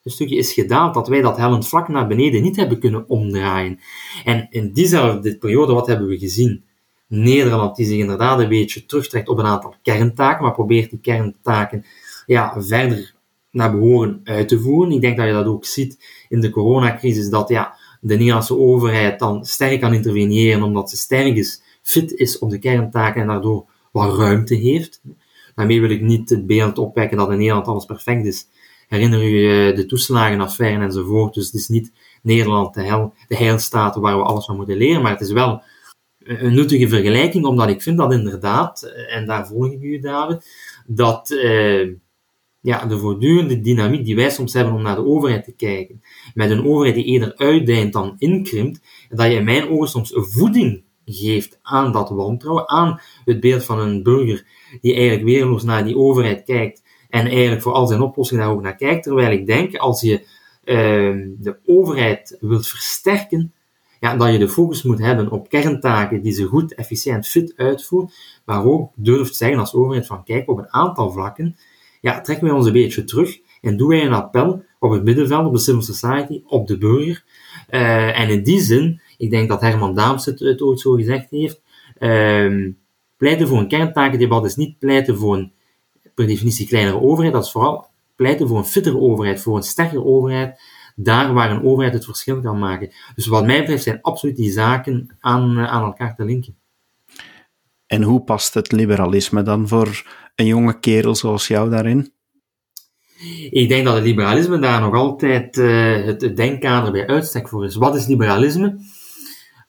een 0.04 0.12
stukje 0.12 0.36
is 0.36 0.54
gedaald, 0.54 0.94
dat 0.94 1.08
wij 1.08 1.22
dat 1.22 1.38
hellend 1.38 1.68
vlak 1.68 1.88
naar 1.88 2.08
beneden 2.08 2.42
niet 2.42 2.56
hebben 2.56 2.80
kunnen 2.80 3.10
omdraaien. 3.10 3.80
En 4.24 4.48
in 4.50 4.74
diezelfde 4.74 5.38
periode, 5.38 5.74
wat 5.74 5.88
hebben 5.88 6.08
we 6.08 6.18
gezien? 6.18 6.64
Nederland 7.08 7.76
die 7.76 7.86
zich 7.86 7.98
inderdaad 7.98 8.40
een 8.40 8.50
beetje 8.50 8.86
terugtrekt 8.86 9.30
op 9.30 9.38
een 9.38 9.46
aantal 9.46 9.76
kerntaken, 9.82 10.44
maar 10.44 10.54
probeert 10.54 10.90
die 10.90 11.00
kerntaken 11.00 11.86
ja, 12.26 12.62
verder 12.62 13.14
naar 13.52 13.72
behoren 13.72 14.22
uit 14.24 14.48
te 14.48 14.60
voeren. 14.60 14.94
Ik 14.94 15.02
denk 15.02 15.18
dat 15.18 15.26
je 15.26 15.34
dat 15.34 15.46
ook 15.46 15.66
ziet 15.66 16.26
in 16.30 16.40
de 16.42 16.50
coronacrisis, 16.50 17.30
dat 17.30 17.50
ja, 17.50 17.78
de 18.02 18.16
Nederlandse 18.16 18.58
overheid 18.58 19.20
dan 19.20 19.46
sterk 19.46 19.82
kan 19.82 19.94
interveneren, 19.94 20.64
omdat 20.64 20.90
ze 20.90 20.98
sterk 20.98 21.36
is, 21.36 21.62
fit 21.82 22.14
is 22.14 22.40
op 22.40 22.50
de 22.50 22.60
kerntaken 22.60 23.22
en 23.22 23.28
daardoor 23.28 23.66
wat 23.92 24.18
ruimte 24.18 24.56
heeft. 24.56 25.02
Daarmee 25.56 25.82
wil 25.82 25.90
ik 25.90 26.02
niet 26.02 26.30
het 26.30 26.48
beeld 26.48 26.78
opwekken 26.78 27.18
dat 27.18 27.32
in 27.32 27.38
Nederland 27.38 27.68
alles 27.68 27.86
perfect 27.86 28.26
is. 28.26 28.48
Herinner 28.88 29.24
u 29.24 29.74
de 29.74 29.86
toeslagenaffaire 29.86 30.84
enzovoort. 30.84 31.34
Dus 31.34 31.46
het 31.46 31.54
is 31.54 31.68
niet 31.68 31.92
Nederland 32.22 32.74
de, 32.74 32.82
hel, 32.82 33.14
de 33.28 33.36
heilstaat 33.36 33.96
waar 33.96 34.18
we 34.18 34.24
alles 34.24 34.46
van 34.46 34.56
moeten 34.56 34.78
leren, 34.78 35.02
maar 35.02 35.12
het 35.12 35.22
is 35.22 35.32
wel 35.32 35.62
een 36.26 36.54
nuttige 36.54 36.88
vergelijking, 36.88 37.46
omdat 37.46 37.70
ik 37.70 37.82
vind 37.82 37.98
dat 37.98 38.14
inderdaad, 38.14 38.94
en 39.10 39.26
daar 39.26 39.48
volg 39.48 39.72
ik 39.72 39.82
u 39.82 40.00
David, 40.00 40.50
dat 40.88 41.32
eh, 41.32 41.88
ja, 42.62 42.86
de 42.86 42.98
voortdurende 42.98 43.62
dynamiek 43.62 44.06
die 44.06 44.16
wij 44.16 44.30
soms 44.30 44.54
hebben 44.54 44.74
om 44.74 44.82
naar 44.82 44.96
de 44.96 45.06
overheid 45.06 45.44
te 45.44 45.56
kijken, 45.56 46.02
met 46.34 46.50
een 46.50 46.66
overheid 46.66 46.96
die 46.96 47.06
eerder 47.06 47.36
uitdijnt 47.36 47.94
dan 47.94 48.16
inkrimpt, 48.18 48.82
dat 49.10 49.32
je 49.32 49.38
in 49.38 49.44
mijn 49.44 49.70
ogen 49.70 49.88
soms 49.88 50.12
voeding 50.14 50.84
geeft 51.06 51.60
aan 51.62 51.92
dat 51.92 52.10
wantrouwen, 52.10 52.70
aan 52.70 53.00
het 53.26 53.40
beeld 53.40 53.64
van 53.64 53.80
een 53.80 54.04
burger 54.04 54.46
die 54.82 54.94
eigenlijk 54.94 55.24
weerloos 55.24 55.64
naar 55.64 55.86
die 55.86 55.98
overheid 55.98 56.44
kijkt 56.44 56.84
en 57.10 57.28
eigenlijk 57.28 57.62
voor 57.62 57.74
al 57.74 57.88
zijn 57.88 58.02
oplossingen 58.02 58.44
daar 58.44 58.54
ook 58.54 58.62
naar 58.62 58.76
kijkt, 58.76 59.04
terwijl 59.04 59.32
ik 59.32 59.46
denk, 59.46 59.76
als 59.76 60.02
je 60.02 60.26
uh, 60.66 61.28
de 61.38 61.58
overheid 61.66 62.38
wilt 62.40 62.68
versterken, 62.68 63.54
ja, 64.06 64.16
dat 64.16 64.32
je 64.32 64.40
de 64.40 64.50
focus 64.50 64.84
moet 64.84 65.00
hebben 65.00 65.32
op 65.32 65.50
kerntaken 65.50 66.22
die 66.22 66.34
ze 66.34 66.44
goed, 66.44 66.76
efficiënt, 66.76 67.28
fit 67.28 67.54
uitvoert, 67.56 68.14
maar 68.46 68.66
ook 68.66 68.92
durft 68.96 69.36
zeggen 69.36 69.60
als 69.60 69.74
overheid 69.74 70.06
van 70.06 70.24
kijk, 70.24 70.50
op 70.50 70.58
een 70.58 70.74
aantal 70.74 71.12
vlakken, 71.12 71.58
ja, 72.02 72.22
trekken 72.22 72.46
wij 72.46 72.56
ons 72.56 72.66
een 72.66 72.74
beetje 72.74 73.04
terug 73.04 73.40
en 73.62 73.78
doen 73.78 73.88
wij 73.88 74.06
een 74.06 74.14
appel 74.14 74.64
op 74.80 74.92
het 74.92 75.04
middenveld, 75.04 75.46
op 75.46 75.54
de 75.54 75.60
civil 75.60 75.82
society, 75.82 76.42
op 76.48 76.68
de 76.68 76.78
burger. 76.78 77.24
Uh, 77.70 78.20
en 78.20 78.30
in 78.30 78.44
die 78.44 78.60
zin, 78.60 79.02
ik 79.18 79.30
denk 79.30 79.50
dat 79.50 79.62
Herman 79.62 79.96
Daams 79.96 80.26
het, 80.26 80.40
het 80.40 80.62
ooit 80.62 80.80
zo 80.80 80.94
gezegd 80.94 81.30
heeft, 81.30 81.62
uh, 82.00 82.74
pleiten 83.18 83.48
voor 83.48 83.58
een 83.58 83.68
kerntakendebat 83.68 84.46
is 84.46 84.56
niet 84.56 84.80
pleiten 84.80 85.18
voor 85.18 85.36
een 85.36 85.52
per 86.14 86.28
definitie 86.28 86.68
kleinere 86.68 87.02
overheid, 87.02 87.34
dat 87.34 87.46
is 87.46 87.52
vooral 87.52 87.88
pleiten 88.16 88.48
voor 88.48 88.58
een 88.58 88.66
fittere 88.66 89.00
overheid, 89.00 89.42
voor 89.42 89.56
een 89.58 89.64
sterkere 89.64 90.04
overheid, 90.04 90.60
daar 90.96 91.34
waar 91.34 91.52
een 91.52 91.64
overheid 91.64 91.94
het 91.94 92.06
verschil 92.06 92.42
kan 92.42 92.60
maken. 92.60 92.92
Dus 93.16 93.28
wat 93.28 93.46
mij 93.46 93.60
betreft 93.60 93.84
zijn 93.84 94.02
absoluut 94.02 94.36
die 94.36 94.52
zaken 94.52 95.16
aan, 95.20 95.60
aan 95.60 95.84
elkaar 95.84 96.16
te 96.16 96.26
linken. 96.26 96.56
En 97.88 98.02
hoe 98.02 98.24
past 98.24 98.54
het 98.54 98.72
liberalisme 98.72 99.42
dan 99.44 99.68
voor 99.68 100.04
een 100.36 100.46
jonge 100.46 100.80
kerel 100.80 101.16
zoals 101.16 101.48
jou 101.48 101.70
daarin? 101.70 102.14
Ik 103.50 103.70
denk 103.70 103.86
dat 103.86 103.96
het 103.96 104.04
liberalisme 104.04 104.60
daar 104.60 104.82
nog 104.82 104.94
altijd 104.94 105.58
uh, 105.58 106.06
het 106.06 106.36
denkkader 106.36 106.92
bij 106.92 107.08
uitstek 107.08 107.50
voor 107.50 107.66
is. 107.66 107.76
Wat 107.76 107.96
is 107.96 108.08
liberalisme? 108.08 108.78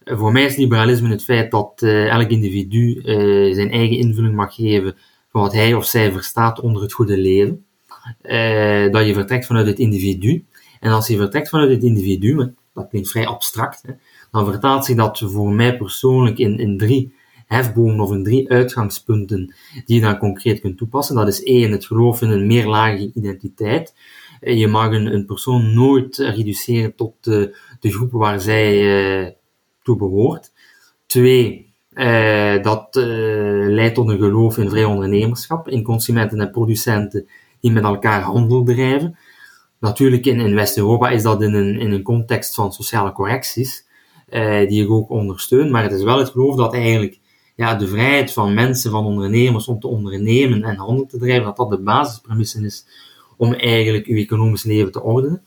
Voor 0.04 0.32
mij 0.32 0.44
is 0.44 0.56
liberalisme 0.56 1.08
het 1.08 1.24
feit 1.24 1.50
dat 1.50 1.82
uh, 1.84 2.06
elk 2.06 2.28
individu 2.30 3.00
zijn 3.54 3.70
eigen 3.70 3.96
invulling 3.96 4.34
mag 4.34 4.54
geven 4.54 4.96
van 5.28 5.40
wat 5.40 5.52
hij 5.52 5.74
of 5.74 5.86
zij 5.86 6.12
verstaat 6.12 6.60
onder 6.60 6.82
het 6.82 6.92
goede 6.92 7.18
leven. 7.18 7.66
dat 8.90 9.06
je 9.06 9.14
vertrekt 9.14 9.46
vanuit 9.46 9.66
het 9.66 9.78
individu. 9.78 10.44
En 10.86 10.92
als 10.92 11.06
je 11.06 11.16
vertrekt 11.16 11.48
vanuit 11.48 11.70
het 11.70 11.82
individu, 11.82 12.54
dat 12.74 12.88
klinkt 12.88 13.10
vrij 13.10 13.26
abstract, 13.26 13.82
hè, 13.82 13.92
dan 14.30 14.44
vertaalt 14.44 14.84
zich 14.84 14.96
dat 14.96 15.18
voor 15.18 15.52
mij 15.52 15.76
persoonlijk 15.76 16.38
in, 16.38 16.58
in 16.58 16.78
drie 16.78 17.14
hefbomen 17.46 18.00
of 18.00 18.10
in 18.10 18.24
drie 18.24 18.50
uitgangspunten 18.50 19.54
die 19.84 19.96
je 19.96 20.00
dan 20.00 20.18
concreet 20.18 20.60
kunt 20.60 20.78
toepassen. 20.78 21.16
Dat 21.16 21.28
is 21.28 21.42
één, 21.42 21.72
het 21.72 21.86
geloof 21.86 22.22
in 22.22 22.30
een 22.30 22.46
meerlagige 22.46 23.10
identiteit. 23.14 23.94
Eh, 24.40 24.58
je 24.58 24.68
mag 24.68 24.92
een, 24.92 25.14
een 25.14 25.26
persoon 25.26 25.74
nooit 25.74 26.16
reduceren 26.16 26.94
tot 26.94 27.14
de, 27.20 27.56
de 27.80 27.92
groep 27.92 28.12
waar 28.12 28.40
zij 28.40 28.80
uh, 29.24 29.30
toe 29.82 29.96
behoort. 29.96 30.52
Twee, 31.06 31.72
uh, 31.94 32.62
dat 32.62 32.88
leidt 33.68 33.94
tot 33.94 34.08
een 34.08 34.18
geloof 34.18 34.58
in 34.58 34.70
vrij 34.70 34.84
ondernemerschap, 34.84 35.68
in 35.68 35.82
consumenten 35.82 36.40
en 36.40 36.50
producenten 36.50 37.28
die 37.60 37.70
met 37.70 37.84
elkaar 37.84 38.22
handel 38.22 38.64
drijven. 38.64 39.18
Natuurlijk 39.80 40.26
in, 40.26 40.40
in 40.40 40.54
West-Europa 40.54 41.10
is 41.10 41.22
dat 41.22 41.42
in 41.42 41.54
een, 41.54 41.80
in 41.80 41.92
een 41.92 42.02
context 42.02 42.54
van 42.54 42.72
sociale 42.72 43.12
correcties, 43.12 43.86
uh, 44.30 44.68
die 44.68 44.84
ik 44.84 44.90
ook 44.90 45.10
ondersteun, 45.10 45.70
maar 45.70 45.82
het 45.82 45.92
is 45.92 46.02
wel 46.02 46.18
het 46.18 46.28
geloof 46.28 46.56
dat 46.56 46.74
eigenlijk 46.74 47.18
ja, 47.56 47.74
de 47.74 47.88
vrijheid 47.88 48.32
van 48.32 48.54
mensen, 48.54 48.90
van 48.90 49.04
ondernemers 49.04 49.68
om 49.68 49.80
te 49.80 49.86
ondernemen 49.88 50.62
en 50.62 50.76
handel 50.76 51.06
te 51.06 51.18
drijven, 51.18 51.44
dat 51.44 51.56
dat 51.56 51.70
de 51.70 51.78
basispremisse 51.78 52.64
is 52.64 52.86
om 53.36 53.52
eigenlijk 53.52 54.06
uw 54.06 54.16
economisch 54.16 54.64
leven 54.64 54.92
te 54.92 55.02
ordenen. 55.02 55.42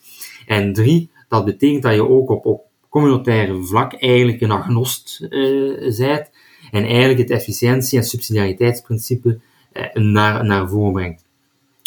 En 0.46 0.74
drie, 0.74 1.12
dat 1.28 1.46
betekent 1.46 1.84
dat 1.84 1.94
je 1.94 2.10
ook 2.10 2.30
op, 2.30 2.46
op 2.46 2.62
communautaire 2.90 3.64
vlak 3.64 3.94
eigenlijk 3.94 4.42
een 4.42 4.52
agnost 4.52 5.28
uh, 5.30 5.92
zijt 5.92 6.32
en 6.72 6.84
eigenlijk 6.84 7.20
het 7.20 7.30
efficiëntie- 7.30 7.98
en 7.98 8.04
subsidiariteitsprincipe 8.04 9.40
uh, 9.74 10.04
naar, 10.04 10.46
naar 10.46 10.70
voren 10.70 10.94
brengt. 10.94 11.26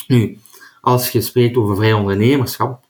Nu, 0.06 0.38
als 0.82 1.10
je 1.10 1.20
spreekt 1.20 1.56
over 1.56 1.76
vrij 1.76 1.92
ondernemerschap, 1.92 2.84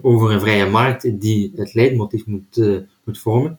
over 0.00 0.30
een 0.30 0.40
vrije 0.40 0.66
markt 0.66 1.20
die 1.20 1.52
het 1.56 1.74
leidmotief 1.74 2.26
moet, 2.26 2.56
uh, 2.56 2.78
moet 3.04 3.18
vormen, 3.18 3.58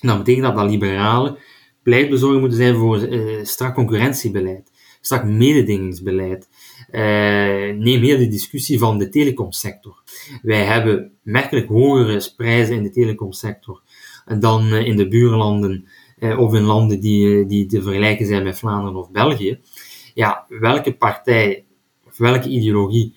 dan 0.00 0.18
betekent 0.18 0.44
dat 0.44 0.56
dat 0.56 0.70
liberalen 0.70 1.38
pleitbezorger 1.82 2.40
moeten 2.40 2.58
zijn 2.58 2.74
voor 2.74 2.98
uh, 2.98 3.44
strak 3.44 3.74
concurrentiebeleid, 3.74 4.70
strak 5.00 5.24
mededingingsbeleid. 5.24 6.48
Uh, 6.92 7.00
neem 7.76 8.02
heel 8.02 8.18
de 8.18 8.28
discussie 8.28 8.78
van 8.78 8.98
de 8.98 9.08
telecomsector. 9.08 10.02
Wij 10.42 10.64
hebben 10.64 11.12
merkelijk 11.22 11.68
hogere 11.68 12.32
prijzen 12.36 12.74
in 12.74 12.82
de 12.82 12.90
telecomsector 12.90 13.82
dan 14.38 14.74
in 14.74 14.96
de 14.96 15.08
buurlanden 15.08 15.88
of 16.36 16.54
in 16.54 16.62
landen 16.62 17.00
die, 17.00 17.46
die 17.46 17.66
te 17.66 17.82
vergelijken 17.82 18.26
zijn 18.26 18.42
met 18.42 18.58
Vlaanderen 18.58 19.00
of 19.00 19.10
België. 19.10 19.60
Ja, 20.14 20.46
welke 20.48 20.96
partij 20.96 21.67
welke 22.18 22.48
ideologie 22.48 23.14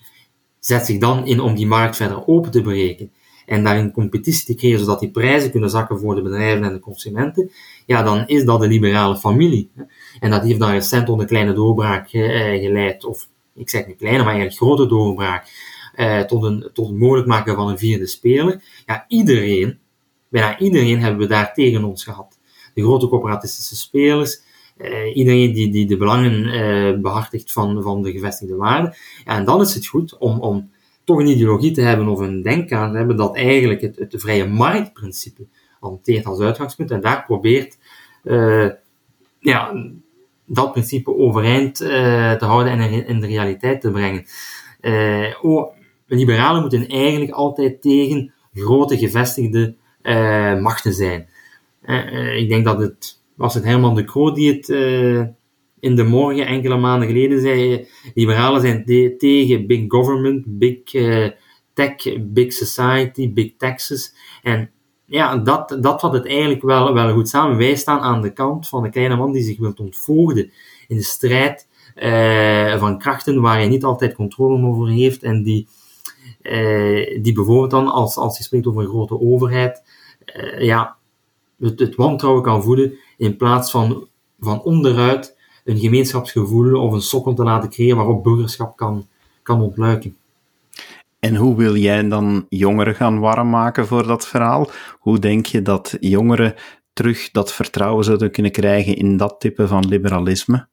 zet 0.58 0.86
zich 0.86 0.98
dan 0.98 1.26
in 1.26 1.40
om 1.40 1.54
die 1.54 1.66
markt 1.66 1.96
verder 1.96 2.26
open 2.26 2.50
te 2.50 2.62
breken? 2.62 3.10
en 3.46 3.64
daarin 3.64 3.92
competitie 3.92 4.46
te 4.46 4.54
creëren, 4.54 4.80
zodat 4.80 5.00
die 5.00 5.10
prijzen 5.10 5.50
kunnen 5.50 5.70
zakken 5.70 5.98
voor 5.98 6.14
de 6.14 6.22
bedrijven 6.22 6.64
en 6.64 6.72
de 6.72 6.80
consumenten, 6.80 7.50
ja, 7.86 8.02
dan 8.02 8.26
is 8.26 8.44
dat 8.44 8.60
de 8.60 8.66
liberale 8.66 9.16
familie. 9.16 9.70
En 10.20 10.30
dat 10.30 10.42
heeft 10.42 10.58
dan 10.58 10.70
recent 10.70 11.06
tot 11.06 11.20
een 11.20 11.26
kleine 11.26 11.52
doorbraak 11.52 12.12
eh, 12.12 12.60
geleid, 12.60 13.04
of 13.04 13.28
ik 13.54 13.70
zeg 13.70 13.86
niet 13.86 13.96
kleine, 13.96 14.22
maar 14.22 14.34
eigenlijk 14.34 14.62
grote 14.62 14.86
doorbraak, 14.86 15.46
eh, 15.94 16.20
tot, 16.20 16.42
een, 16.42 16.70
tot 16.72 16.86
het 16.86 16.98
mogelijk 16.98 17.26
maken 17.26 17.54
van 17.54 17.68
een 17.68 17.78
vierde 17.78 18.06
speler. 18.06 18.62
Ja, 18.86 19.04
iedereen, 19.08 19.78
bijna 20.28 20.58
iedereen 20.58 21.00
hebben 21.00 21.20
we 21.20 21.26
daar 21.26 21.54
tegen 21.54 21.84
ons 21.84 22.04
gehad. 22.04 22.38
De 22.74 22.82
grote 22.82 23.08
corporatistische 23.08 23.76
spelers, 23.76 24.40
uh, 24.76 25.16
iedereen 25.16 25.52
die, 25.52 25.70
die 25.70 25.86
de 25.86 25.96
belangen 25.96 26.44
uh, 26.44 27.00
behartigt 27.00 27.52
van, 27.52 27.82
van 27.82 28.02
de 28.02 28.12
gevestigde 28.12 28.56
waarden. 28.56 28.94
En 29.24 29.44
dan 29.44 29.60
is 29.60 29.74
het 29.74 29.86
goed 29.86 30.18
om, 30.18 30.40
om 30.40 30.70
toch 31.04 31.18
een 31.18 31.26
ideologie 31.26 31.72
te 31.72 31.80
hebben 31.80 32.08
of 32.08 32.18
een 32.18 32.42
denkkaart 32.42 32.90
te 32.90 32.96
hebben 32.96 33.16
dat 33.16 33.36
eigenlijk 33.36 33.80
het, 33.80 34.14
vrije 34.16 34.46
marktprincipe 34.46 35.46
hanteert 35.80 36.26
als 36.26 36.40
uitgangspunt 36.40 36.90
en 36.90 37.00
daar 37.00 37.24
probeert 37.24 37.78
uh, 38.24 38.70
ja, 39.38 39.72
dat 40.46 40.72
principe 40.72 41.16
overeind 41.16 41.76
te 41.76 42.36
houden 42.38 42.72
en 42.72 43.06
in 43.06 43.20
de 43.20 43.26
realiteit 43.26 43.80
te 43.80 43.90
brengen. 43.90 44.24
Oh, 45.42 45.74
liberalen 46.06 46.60
moeten 46.60 46.88
eigenlijk 46.88 47.30
altijd 47.30 47.82
tegen 47.82 48.32
grote 48.54 48.98
gevestigde 48.98 49.74
machten 50.60 50.92
zijn. 50.92 51.28
ik 52.36 52.48
denk 52.48 52.64
dat 52.64 52.78
het, 52.78 53.21
was 53.36 53.54
het 53.54 53.64
Herman 53.64 53.94
de 53.94 54.04
Croo 54.04 54.32
die 54.32 54.52
het 54.52 54.68
in 55.82 55.96
de 55.96 56.04
morgen 56.04 56.46
enkele 56.46 56.76
maanden 56.76 57.08
geleden 57.08 57.40
zei, 57.40 57.86
liberalen 58.14 58.60
zijn 58.60 58.84
tegen 59.18 59.66
big 59.66 59.84
government, 59.88 60.44
big 60.46 60.94
uh, 60.94 61.30
tech, 61.74 61.94
big 62.20 62.52
society, 62.52 63.32
big 63.32 63.56
taxes. 63.56 64.14
En 64.42 64.70
ja, 65.06 65.36
dat, 65.36 65.78
dat 65.80 66.00
vat 66.00 66.12
het 66.12 66.26
eigenlijk 66.26 66.62
wel, 66.62 66.94
wel 66.94 67.12
goed 67.12 67.28
samen. 67.28 67.56
Wij 67.56 67.76
staan 67.76 68.00
aan 68.00 68.22
de 68.22 68.32
kant 68.32 68.68
van 68.68 68.82
de 68.82 68.90
kleine 68.90 69.16
man 69.16 69.32
die 69.32 69.42
zich 69.42 69.58
wil 69.58 69.72
ontvoogden 69.76 70.50
in 70.88 70.96
de 70.96 71.02
strijd 71.02 71.68
uh, 71.96 72.78
van 72.78 72.98
krachten 72.98 73.40
waar 73.40 73.56
hij 73.56 73.68
niet 73.68 73.84
altijd 73.84 74.14
controle 74.14 74.66
over 74.66 74.88
heeft 74.88 75.22
en 75.22 75.42
die, 75.42 75.68
die 77.20 77.32
bijvoorbeeld 77.32 77.70
dan, 77.70 77.88
als, 77.88 78.16
als 78.16 78.38
je 78.38 78.44
spreekt 78.44 78.66
over 78.66 78.82
een 78.82 78.88
grote 78.88 79.20
overheid, 79.20 79.82
ja, 80.58 80.96
het, 81.62 81.80
het 81.80 81.94
wantrouwen 81.94 82.42
kan 82.42 82.62
voeden 82.62 82.98
in 83.16 83.36
plaats 83.36 83.70
van 83.70 84.10
van 84.42 84.62
onderuit 84.62 85.36
een 85.64 85.78
gemeenschapsgevoel 85.78 86.80
of 86.80 86.92
een 86.92 87.02
sokkel 87.02 87.34
te 87.34 87.42
laten 87.42 87.70
creëren 87.70 87.96
waarop 87.96 88.22
burgerschap 88.22 88.76
kan, 88.76 89.08
kan 89.42 89.60
ontluiken. 89.60 90.16
En 91.18 91.36
hoe 91.36 91.56
wil 91.56 91.76
jij 91.76 92.08
dan 92.08 92.46
jongeren 92.48 92.94
gaan 92.94 93.18
warm 93.18 93.50
maken 93.50 93.86
voor 93.86 94.06
dat 94.06 94.28
verhaal? 94.28 94.70
Hoe 94.98 95.18
denk 95.18 95.46
je 95.46 95.62
dat 95.62 95.96
jongeren 96.00 96.54
terug 96.92 97.30
dat 97.30 97.52
vertrouwen 97.52 98.04
zouden 98.04 98.30
kunnen 98.30 98.52
krijgen 98.52 98.96
in 98.96 99.16
dat 99.16 99.40
type 99.40 99.68
van 99.68 99.88
liberalisme? 99.88 100.66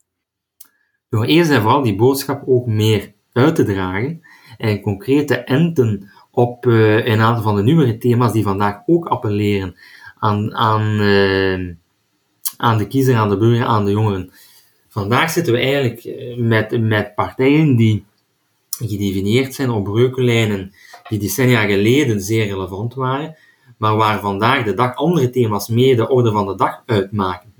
Door 1.10 1.26
eerst 1.26 1.52
en 1.52 1.62
vooral 1.62 1.82
die 1.82 1.96
boodschap 1.96 2.44
ook 2.46 2.66
meer 2.66 3.14
uit 3.32 3.56
te 3.56 3.64
dragen 3.64 4.22
en 4.58 4.82
concrete 4.82 5.36
enten 5.36 6.10
op 6.32 6.66
een 6.66 7.20
aantal 7.20 7.44
van 7.44 7.56
de 7.56 7.64
nieuwere 7.64 7.98
thema's 7.98 8.32
die 8.32 8.44
vandaag 8.44 8.82
ook 8.86 9.06
appelleren 9.08 9.76
aan, 10.20 10.56
aan, 10.56 11.02
uh, 11.02 11.74
aan 12.58 12.78
de 12.78 12.88
kiezer, 12.88 13.16
aan 13.16 13.30
de 13.30 13.38
burger, 13.38 13.66
aan 13.66 13.86
de 13.86 13.92
jongeren 13.92 14.32
Vandaag 14.90 15.32
zitten 15.32 15.54
we 15.54 15.60
eigenlijk 15.60 16.20
met, 16.38 16.82
met 16.82 17.16
partijen 17.16 17.76
die 17.76 18.06
gedefinieerd 18.70 19.54
zijn 19.54 19.70
op 19.70 19.84
breuklijnen 19.84 20.74
die 21.08 21.20
decennia 21.20 21.66
geleden 21.66 22.22
zeer 22.22 22.48
relevant 22.48 22.94
waren, 22.94 23.36
maar 23.78 23.96
waar 23.96 24.20
vandaag 24.20 24.64
de 24.64 24.74
dag 24.74 24.96
andere 24.96 25.30
thema's 25.30 25.68
mee 25.68 25.96
de 25.96 26.10
orde 26.10 26.32
van 26.32 26.48
de 26.48 26.56
dag 26.56 26.84
uitmaken. 26.86 27.54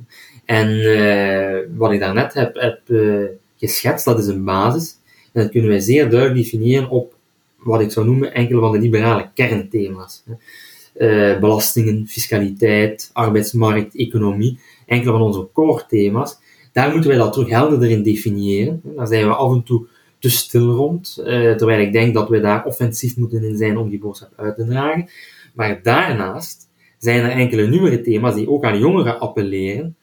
En 0.46 0.70
uh, 0.70 1.78
wat 1.78 1.92
ik 1.92 2.00
daarnet 2.00 2.34
heb, 2.34 2.56
heb 2.56 2.82
uh, 2.88 3.26
geschetst, 3.58 4.06
dat 4.06 4.20
is 4.20 4.28
een 4.28 4.44
basis. 4.44 4.98
En 5.34 5.42
dat 5.42 5.52
kunnen 5.52 5.70
wij 5.70 5.80
zeer 5.80 6.10
duidelijk 6.10 6.44
definiëren 6.44 6.90
op 6.90 7.16
wat 7.58 7.82
ik 7.82 7.92
zou 7.92 8.06
noemen 8.06 8.34
enkele 8.34 8.60
van 8.60 8.72
de 8.72 8.80
liberale 8.80 9.30
kernthema's. 9.34 10.24
Uh, 11.00 11.40
belastingen, 11.40 12.08
fiscaliteit, 12.08 13.10
arbeidsmarkt, 13.14 13.96
economie, 13.96 14.60
enkele 14.86 15.12
van 15.12 15.22
onze 15.22 15.48
core 15.54 15.84
thema's. 15.88 16.38
Daar 16.74 16.92
moeten 16.92 17.10
wij 17.10 17.20
dat 17.20 17.34
terug 17.34 17.50
helderder 17.50 17.90
in 17.90 18.04
definiëren. 18.04 18.82
Daar 18.96 19.08
zijn 19.08 19.28
we 19.28 19.34
af 19.34 19.54
en 19.54 19.64
toe 19.64 19.88
te 20.20 20.30
stil 20.30 20.72
rond, 20.72 21.14
terwijl 21.24 21.80
ik 21.80 21.92
denk 21.92 22.14
dat 22.14 22.30
we 22.30 22.40
daar 22.40 22.66
offensief 22.66 23.18
moeten 23.18 23.44
in 23.44 23.58
zijn 23.58 23.78
om 23.78 23.90
die 23.90 24.00
boodschap 24.00 24.32
uit 24.36 24.56
te 24.56 24.66
dragen. 24.66 25.10
Maar 25.54 25.80
daarnaast 25.84 26.70
zijn 26.98 27.24
er 27.24 27.32
enkele 27.32 27.68
nieuwere 27.68 28.02
thema's 28.02 28.36
die 28.36 28.50
ook 28.50 28.64
aan 28.64 28.80
jongeren 28.80 29.20
appelleren, 29.20 29.96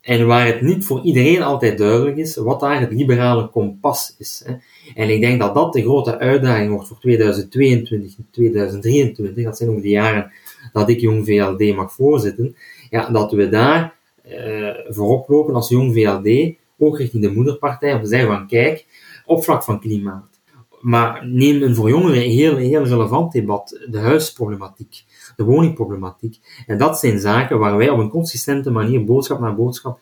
en 0.00 0.26
waar 0.26 0.46
het 0.46 0.60
niet 0.60 0.84
voor 0.84 1.00
iedereen 1.02 1.42
altijd 1.42 1.78
duidelijk 1.78 2.16
is 2.16 2.36
wat 2.36 2.60
daar 2.60 2.80
het 2.80 2.92
liberale 2.92 3.48
kompas 3.48 4.14
is. 4.18 4.42
Hè. 4.46 4.54
En 4.94 5.10
ik 5.10 5.20
denk 5.20 5.40
dat 5.40 5.54
dat 5.54 5.72
de 5.72 5.82
grote 5.82 6.18
uitdaging 6.18 6.70
wordt 6.70 6.88
voor 6.88 6.98
2022 7.00 8.16
en 8.18 8.26
2023. 8.30 9.44
Dat 9.44 9.56
zijn 9.56 9.70
ook 9.70 9.82
de 9.82 9.88
jaren 9.88 10.32
dat 10.72 10.88
ik 10.88 11.00
Jong 11.00 11.24
VLD 11.26 11.74
mag 11.74 11.92
voorzitten. 11.92 12.56
Ja, 12.90 13.10
dat 13.10 13.32
we 13.32 13.48
daar 13.48 13.94
uh, 14.28 14.70
voorop 14.88 15.28
lopen 15.28 15.54
als 15.54 15.68
Jong 15.68 15.94
VLD, 15.94 16.54
ook 16.78 16.98
richting 16.98 17.22
de 17.22 17.32
moederpartij, 17.32 17.94
om 17.94 18.02
te 18.02 18.08
zeggen 18.08 18.28
van 18.28 18.46
kijk, 18.46 18.86
op 19.26 19.44
vlak 19.44 19.64
van 19.64 19.80
klimaat. 19.80 20.40
Maar 20.80 21.26
neem 21.26 21.62
een 21.62 21.74
voor 21.74 21.88
jongeren 21.88 22.22
heel, 22.22 22.56
heel 22.56 22.84
relevant 22.84 23.32
debat, 23.32 23.80
de 23.90 23.98
huisproblematiek 23.98 25.04
de 25.36 25.44
woningproblematiek. 25.44 26.38
En 26.66 26.78
dat 26.78 26.98
zijn 26.98 27.18
zaken 27.18 27.58
waar 27.58 27.76
wij 27.76 27.88
op 27.88 27.98
een 27.98 28.08
consistente 28.08 28.70
manier, 28.70 29.04
boodschap 29.04 29.40
na 29.40 29.54
boodschap, 29.54 29.98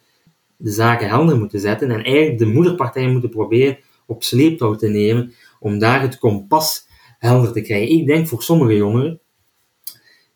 de 0.57 0.71
zaken 0.71 1.09
helder 1.09 1.39
moeten 1.39 1.61
zetten 1.61 1.91
en 1.91 2.05
eigenlijk 2.05 2.39
de 2.39 2.47
moederpartij 2.47 3.09
moeten 3.09 3.31
proberen 3.31 3.79
op 4.14 4.23
sleeptouw 4.23 4.75
te 4.75 4.88
nemen 4.88 5.33
om 5.61 5.78
daar 5.78 6.02
het 6.02 6.19
kompas 6.19 6.87
helder 7.19 7.52
te 7.52 7.61
krijgen. 7.61 7.99
Ik 7.99 8.07
denk 8.07 8.28
voor 8.28 8.42
sommige 8.42 8.76
jongeren 8.76 9.21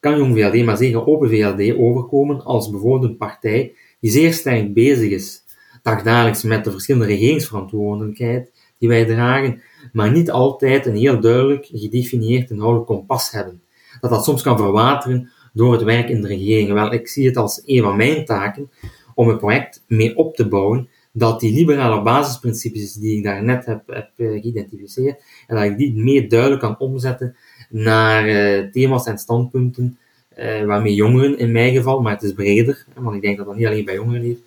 kan 0.00 0.18
Jong 0.18 0.37
VLD, 0.37 0.64
maar 0.64 0.76
zeker 0.76 1.06
Open 1.06 1.28
VLD, 1.28 1.76
overkomen 1.78 2.45
als 2.45 2.71
bijvoorbeeld 2.71 3.11
een 3.11 3.16
partij 3.16 3.75
die 4.00 4.11
zeer 4.11 4.33
sterk 4.33 4.75
bezig 4.75 5.11
is, 5.11 5.45
dagdagelijks 5.83 6.42
met 6.42 6.64
de 6.64 6.71
verschillende 6.71 7.06
regeringsverantwoordelijkheid 7.06 8.52
die 8.78 8.88
wij 8.88 9.04
dragen, 9.04 9.62
maar 9.92 10.11
niet 10.11 10.30
altijd 10.30 10.87
een 10.87 10.97
heel 10.97 11.21
duidelijk 11.21 11.66
gedefinieerd 11.73 12.50
inhoudelijk 12.50 12.87
kompas 12.87 13.30
hebben 13.30 13.61
dat 14.00 14.11
dat 14.11 14.25
soms 14.25 14.42
kan 14.42 14.56
verwateren 14.56 15.30
door 15.52 15.73
het 15.73 15.83
werk 15.83 16.09
in 16.09 16.21
de 16.21 16.28
regering. 16.28 16.73
Wel, 16.73 16.92
ik 16.92 17.09
zie 17.09 17.26
het 17.26 17.37
als 17.37 17.62
een 17.64 17.83
van 17.83 17.97
mijn 17.97 18.25
taken 18.25 18.71
om 19.14 19.28
het 19.28 19.38
project 19.38 19.85
mee 19.87 20.16
op 20.16 20.37
te 20.37 20.49
bouwen, 20.49 20.88
dat 21.18 21.40
die 21.40 21.54
liberale 21.54 22.02
basisprincipes 22.02 22.92
die 22.92 23.16
ik 23.16 23.25
daarnet 23.25 23.66
heb, 23.66 23.82
heb 23.87 24.11
eh, 24.16 24.26
geïdentificeerd, 24.26 25.23
en 25.46 25.56
dat 25.56 25.64
ik 25.64 25.76
die 25.76 25.94
meer 25.94 26.28
duidelijk 26.28 26.61
kan 26.61 26.78
omzetten 26.78 27.37
naar 27.70 28.28
uh, 28.28 28.70
thema's 28.70 29.07
en 29.07 29.18
standpunten 29.18 29.98
uh, 30.38 30.64
waarmee 30.64 30.94
jongeren 30.94 31.38
in 31.38 31.52
mijn 31.52 31.74
geval, 31.74 32.00
maar 32.00 32.12
het 32.12 32.22
is 32.22 32.33
breder, 32.33 32.87
want 32.94 33.16
ik 33.16 33.22
denk 33.22 33.37
dat 33.37 33.46
dat 33.46 33.57
niet 33.57 33.66
alleen 33.66 33.85
bij 33.85 33.94
jongeren 33.94 34.22
heeft, 34.22 34.40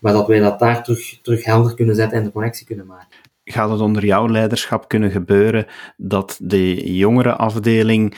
maar 0.00 0.12
dat 0.12 0.26
wij 0.26 0.38
dat 0.38 0.58
daar 0.58 0.84
terug, 0.84 1.18
terug 1.22 1.44
helder 1.44 1.74
kunnen 1.74 1.94
zetten 1.94 2.18
en 2.18 2.24
de 2.24 2.32
connectie 2.32 2.66
kunnen 2.66 2.86
maken. 2.86 3.18
Gaat 3.44 3.70
het 3.70 3.80
onder 3.80 4.04
jouw 4.04 4.28
leiderschap 4.28 4.88
kunnen 4.88 5.10
gebeuren 5.10 5.66
dat 5.96 6.38
de 6.42 6.94
jongere 6.94 7.36
afdeling 7.36 8.14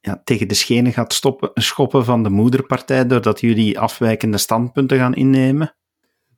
ja, 0.00 0.20
tegen 0.24 0.48
de 0.48 0.54
schenen 0.54 0.92
gaat 0.92 1.12
stoppen, 1.12 1.50
schoppen 1.54 2.04
van 2.04 2.22
de 2.22 2.30
moederpartij 2.30 3.06
doordat 3.06 3.40
jullie 3.40 3.78
afwijkende 3.78 4.38
standpunten 4.38 4.98
gaan 4.98 5.14
innemen? 5.14 5.76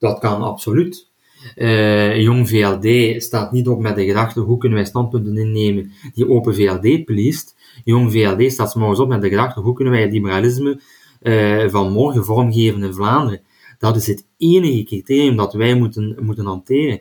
Dat 0.00 0.18
kan 0.18 0.42
absoluut. 0.42 1.08
Uh, 1.56 2.20
Jong 2.20 2.48
VLD 2.48 3.22
staat 3.22 3.52
niet 3.52 3.68
op 3.68 3.80
met 3.80 3.96
de 3.96 4.04
gedachte 4.04 4.40
hoe 4.40 4.58
kunnen 4.58 4.78
wij 4.78 4.86
standpunten 4.86 5.36
innemen 5.36 5.92
die 6.14 6.28
Open 6.28 6.54
VLD 6.54 7.04
pleest. 7.04 7.56
Jong 7.84 8.12
VLD 8.12 8.52
staat 8.52 8.74
morgens 8.74 9.00
op 9.00 9.08
met 9.08 9.20
de 9.20 9.28
gedachte 9.28 9.60
hoe 9.60 9.74
kunnen 9.74 9.92
wij 9.92 10.02
het 10.02 10.12
liberalisme 10.12 10.80
uh, 11.22 11.68
van 11.68 11.92
morgen 11.92 12.24
vormgeven 12.24 12.82
in 12.82 12.94
Vlaanderen. 12.94 13.42
Dat 13.78 13.96
is 13.96 14.06
het 14.06 14.26
enige 14.36 14.82
criterium 14.82 15.36
dat 15.36 15.52
wij 15.52 15.74
moeten, 15.74 16.16
moeten 16.20 16.46
hanteren. 16.46 17.00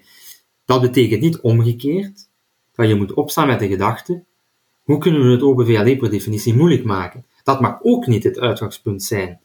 Dat 0.66 0.82
betekent 0.82 1.22
niet 1.22 1.40
omgekeerd, 1.40 2.30
dat 2.76 2.88
je 2.88 2.96
moet 2.96 3.14
opstaan 3.14 3.48
met 3.48 3.60
de 3.60 3.68
gedachte 3.68 4.24
hoe 4.90 4.98
kunnen 4.98 5.26
we 5.26 5.32
het 5.32 5.42
open 5.42 5.66
VLD 5.66 5.98
per 5.98 6.10
definitie 6.10 6.56
moeilijk 6.56 6.84
maken? 6.84 7.26
Dat 7.44 7.62
mag 7.62 7.80
ook 7.82 8.08
niet 8.08 8.24
het 8.24 8.40
uitgangspunt 8.40 9.04
zijn. 9.04 9.40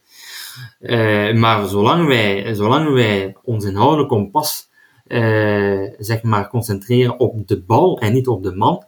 Uh, 0.79 1.33
maar 1.33 1.67
zolang 1.67 2.07
wij, 2.07 2.53
zolang 2.53 2.93
wij 2.93 3.35
ons 3.43 3.65
inhoudelijk 3.65 4.09
kompas 4.09 4.69
uh, 5.07 5.93
zeg 5.97 6.23
maar 6.23 6.49
concentreren 6.49 7.19
op 7.19 7.47
de 7.47 7.63
bal 7.63 7.99
en 7.99 8.13
niet 8.13 8.27
op 8.27 8.43
de 8.43 8.55
man, 8.55 8.83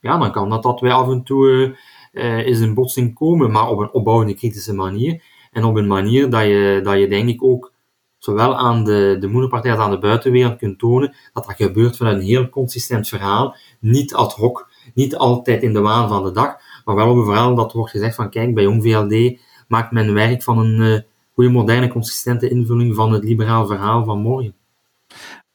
ja, 0.00 0.18
dan 0.18 0.32
kan 0.32 0.50
dat 0.50 0.62
dat 0.62 0.80
wij 0.80 0.92
af 0.92 1.08
en 1.08 1.22
toe 1.22 1.76
uh, 2.12 2.46
eens 2.46 2.60
in 2.60 2.74
botsing 2.74 3.14
komen, 3.14 3.50
maar 3.50 3.68
op 3.68 3.78
een 3.78 3.92
opbouwende 3.92 4.34
kritische 4.34 4.74
manier. 4.74 5.22
En 5.52 5.64
op 5.64 5.76
een 5.76 5.86
manier 5.86 6.30
dat 6.30 6.42
je, 6.42 6.80
dat 6.82 6.98
je 6.98 7.08
denk 7.08 7.28
ik 7.28 7.44
ook 7.44 7.72
zowel 8.18 8.56
aan 8.56 8.84
de, 8.84 9.16
de 9.20 9.26
moederpartij 9.26 9.70
als 9.70 9.80
aan 9.80 9.90
de 9.90 9.98
buitenwereld 9.98 10.58
kunt 10.58 10.78
tonen 10.78 11.14
dat 11.32 11.44
dat 11.46 11.56
gebeurt 11.56 11.96
vanuit 11.96 12.16
een 12.16 12.22
heel 12.22 12.48
consistent 12.48 13.08
verhaal, 13.08 13.56
niet 13.80 14.14
ad 14.14 14.32
hoc 14.32 14.70
niet 14.94 15.16
altijd 15.16 15.62
in 15.62 15.72
de 15.72 15.80
waan 15.80 16.08
van 16.08 16.22
de 16.22 16.30
dag, 16.30 16.56
maar 16.84 16.94
wel 16.94 17.10
op 17.10 17.16
een 17.16 17.24
verhaal 17.24 17.54
dat 17.54 17.72
wordt 17.72 17.90
gezegd 17.90 18.14
van 18.14 18.30
kijk, 18.30 18.54
bij 18.54 18.62
Jong 18.62 18.82
VLD 18.82 19.40
maakt 19.72 19.92
men 19.92 20.14
werk 20.14 20.42
van 20.42 20.58
een 20.58 20.80
uh, 20.80 20.98
goede, 21.34 21.50
moderne, 21.50 21.88
consistente 21.88 22.48
invulling 22.48 22.94
van 22.94 23.12
het 23.12 23.24
liberaal 23.24 23.66
verhaal 23.66 24.04
van 24.04 24.20
morgen. 24.20 24.54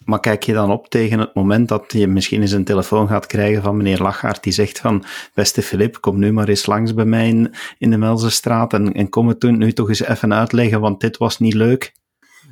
Maar 0.06 0.20
kijk 0.20 0.44
je 0.44 0.54
dan 0.54 0.72
op 0.72 0.90
tegen 0.90 1.20
het 1.20 1.34
moment 1.34 1.68
dat 1.68 1.94
je 1.94 2.08
misschien 2.08 2.42
eens 2.42 2.52
een 2.52 2.64
telefoon 2.64 3.08
gaat 3.08 3.26
krijgen 3.26 3.62
van 3.62 3.78
meneer 3.78 4.02
Lachaert, 4.02 4.44
die 4.44 4.54
zegt 4.54 4.80
van, 4.80 5.04
beste 5.34 5.62
Filip, 5.62 6.02
kom 6.02 6.20
nu 6.20 6.32
maar 6.32 6.48
eens 6.48 6.66
langs 6.66 6.94
bij 6.94 7.06
mij 7.06 7.28
in, 7.28 7.54
in 7.78 7.90
de 7.90 7.98
Melzenstraat 7.98 8.74
en, 8.74 8.94
en 8.94 9.10
kom 9.10 9.28
het 9.28 9.40
toen 9.40 9.58
nu 9.58 9.72
toch 9.72 9.90
eens 9.90 10.04
even 10.04 10.34
uitleggen, 10.34 10.80
want 10.80 11.00
dit 11.02 11.18
was 11.18 11.40
niet 11.40 11.54
leuk. 11.54 11.94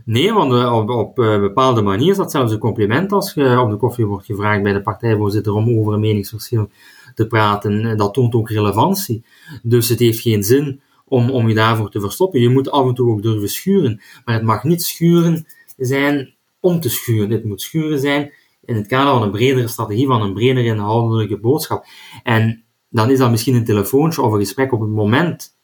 Nee, 0.05 0.33
want 0.33 0.53
eh, 0.53 0.75
op, 0.75 0.89
op 0.89 1.19
eh, 1.19 1.39
bepaalde 1.39 1.81
manier 1.81 2.11
is 2.11 2.17
dat 2.17 2.31
zelfs 2.31 2.51
een 2.51 2.59
compliment 2.59 3.11
als 3.11 3.33
je 3.33 3.59
op 3.59 3.69
de 3.69 3.77
koffie 3.77 4.05
wordt 4.05 4.25
gevraagd 4.25 4.63
bij 4.63 4.73
de 4.73 4.81
partijvoorzitter 4.81 5.53
om 5.53 5.79
over 5.79 5.93
een 5.93 5.99
meningsverschil 5.99 6.69
te 7.15 7.27
praten. 7.27 7.97
Dat 7.97 8.13
toont 8.13 8.33
ook 8.33 8.49
relevantie. 8.49 9.23
Dus 9.63 9.89
het 9.89 9.99
heeft 9.99 10.19
geen 10.19 10.43
zin 10.43 10.81
om, 11.07 11.29
om 11.29 11.47
je 11.47 11.55
daarvoor 11.55 11.89
te 11.89 11.99
verstoppen. 11.99 12.41
Je 12.41 12.49
moet 12.49 12.71
af 12.71 12.87
en 12.87 12.93
toe 12.93 13.11
ook 13.11 13.21
durven 13.21 13.49
schuren. 13.49 14.01
Maar 14.25 14.35
het 14.35 14.43
mag 14.43 14.63
niet 14.63 14.83
schuren 14.83 15.45
zijn 15.77 16.33
om 16.59 16.79
te 16.79 16.89
schuren. 16.89 17.31
Het 17.31 17.45
moet 17.45 17.61
schuren 17.61 17.99
zijn 17.99 18.33
in 18.65 18.75
het 18.75 18.87
kader 18.87 19.13
van 19.13 19.21
een 19.21 19.31
bredere 19.31 19.67
strategie, 19.67 20.07
van 20.07 20.21
een 20.21 20.33
bredere 20.33 20.65
inhoudelijke 20.65 21.39
boodschap. 21.39 21.85
En 22.23 22.63
dan 22.89 23.11
is 23.11 23.17
dat 23.17 23.31
misschien 23.31 23.55
een 23.55 23.65
telefoontje 23.65 24.21
of 24.21 24.31
een 24.31 24.39
gesprek 24.39 24.73
op 24.73 24.79
het 24.79 24.89
moment 24.89 25.55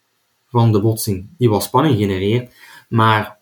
van 0.47 0.71
de 0.71 0.82
botsing, 0.82 1.27
die 1.38 1.49
wat 1.49 1.63
spanning 1.63 1.97
genereert. 1.97 2.54
Maar 2.89 3.39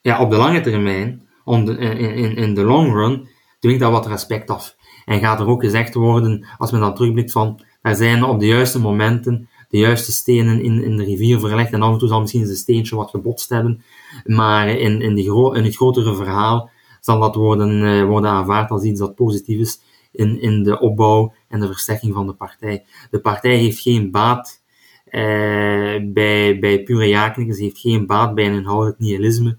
ja, 0.00 0.20
op 0.20 0.30
de 0.30 0.36
lange 0.36 0.60
termijn, 0.60 1.28
in, 1.44 1.78
in, 1.78 2.36
in 2.36 2.54
de 2.54 2.62
long 2.62 2.92
run, 2.92 3.28
dwingt 3.58 3.80
dat 3.80 3.92
wat 3.92 4.06
respect 4.06 4.50
af. 4.50 4.76
En 5.04 5.20
gaat 5.20 5.40
er 5.40 5.46
ook 5.46 5.62
gezegd 5.62 5.94
worden, 5.94 6.46
als 6.58 6.70
men 6.70 6.80
dan 6.80 6.94
terugblikt 6.94 7.32
van, 7.32 7.60
er 7.82 7.94
zijn 7.94 8.24
op 8.24 8.40
de 8.40 8.46
juiste 8.46 8.80
momenten 8.80 9.48
de 9.68 9.78
juiste 9.78 10.12
stenen 10.12 10.62
in, 10.62 10.84
in 10.84 10.96
de 10.96 11.04
rivier 11.04 11.38
verlegd 11.38 11.72
en 11.72 11.82
af 11.82 11.92
en 11.92 11.98
toe 11.98 12.08
zal 12.08 12.20
misschien 12.20 12.42
een 12.42 12.56
steentje 12.56 12.96
wat 12.96 13.10
gebotst 13.10 13.48
hebben, 13.48 13.82
maar 14.24 14.68
in, 14.68 15.00
in, 15.00 15.14
de 15.14 15.52
in 15.54 15.64
het 15.64 15.76
grotere 15.76 16.14
verhaal 16.14 16.70
zal 17.00 17.20
dat 17.20 17.34
worden, 17.34 17.82
uh, 17.82 18.04
worden 18.04 18.30
aanvaard 18.30 18.70
als 18.70 18.82
iets 18.82 19.00
dat 19.00 19.14
positief 19.14 19.60
is 19.60 19.80
in, 20.12 20.40
in 20.40 20.62
de 20.62 20.80
opbouw 20.80 21.32
en 21.48 21.60
de 21.60 21.66
versterking 21.66 22.14
van 22.14 22.26
de 22.26 22.32
partij. 22.32 22.84
De 23.10 23.20
partij 23.20 23.56
heeft 23.56 23.80
geen 23.80 24.10
baat 24.10 24.62
uh, 25.06 26.12
bij, 26.12 26.58
bij 26.58 26.82
pure 26.82 27.08
ja 27.08 27.34
ze 27.34 27.62
heeft 27.62 27.78
geen 27.78 28.06
baat 28.06 28.34
bij 28.34 28.46
een 28.46 28.54
inhoudelijk 28.54 28.98
nihilisme, 28.98 29.58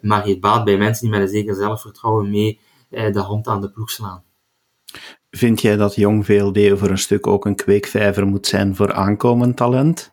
maar 0.00 0.24
heeft 0.24 0.40
baat 0.40 0.64
bij 0.64 0.76
mensen 0.76 1.02
die 1.02 1.18
met 1.18 1.20
een 1.20 1.34
zeker 1.34 1.54
zelfvertrouwen 1.54 2.30
mee 2.30 2.60
eh, 2.90 3.12
de 3.12 3.20
hand 3.20 3.46
aan 3.46 3.60
de 3.60 3.70
ploeg 3.70 3.90
slaan. 3.90 4.22
Vind 5.30 5.60
jij 5.60 5.76
dat 5.76 5.94
Jong 5.94 6.26
VLD 6.26 6.78
voor 6.78 6.90
een 6.90 6.98
stuk 6.98 7.26
ook 7.26 7.44
een 7.44 7.54
kweekvijver 7.54 8.26
moet 8.26 8.46
zijn 8.46 8.76
voor 8.76 8.92
aankomend 8.92 9.56
talent? 9.56 10.10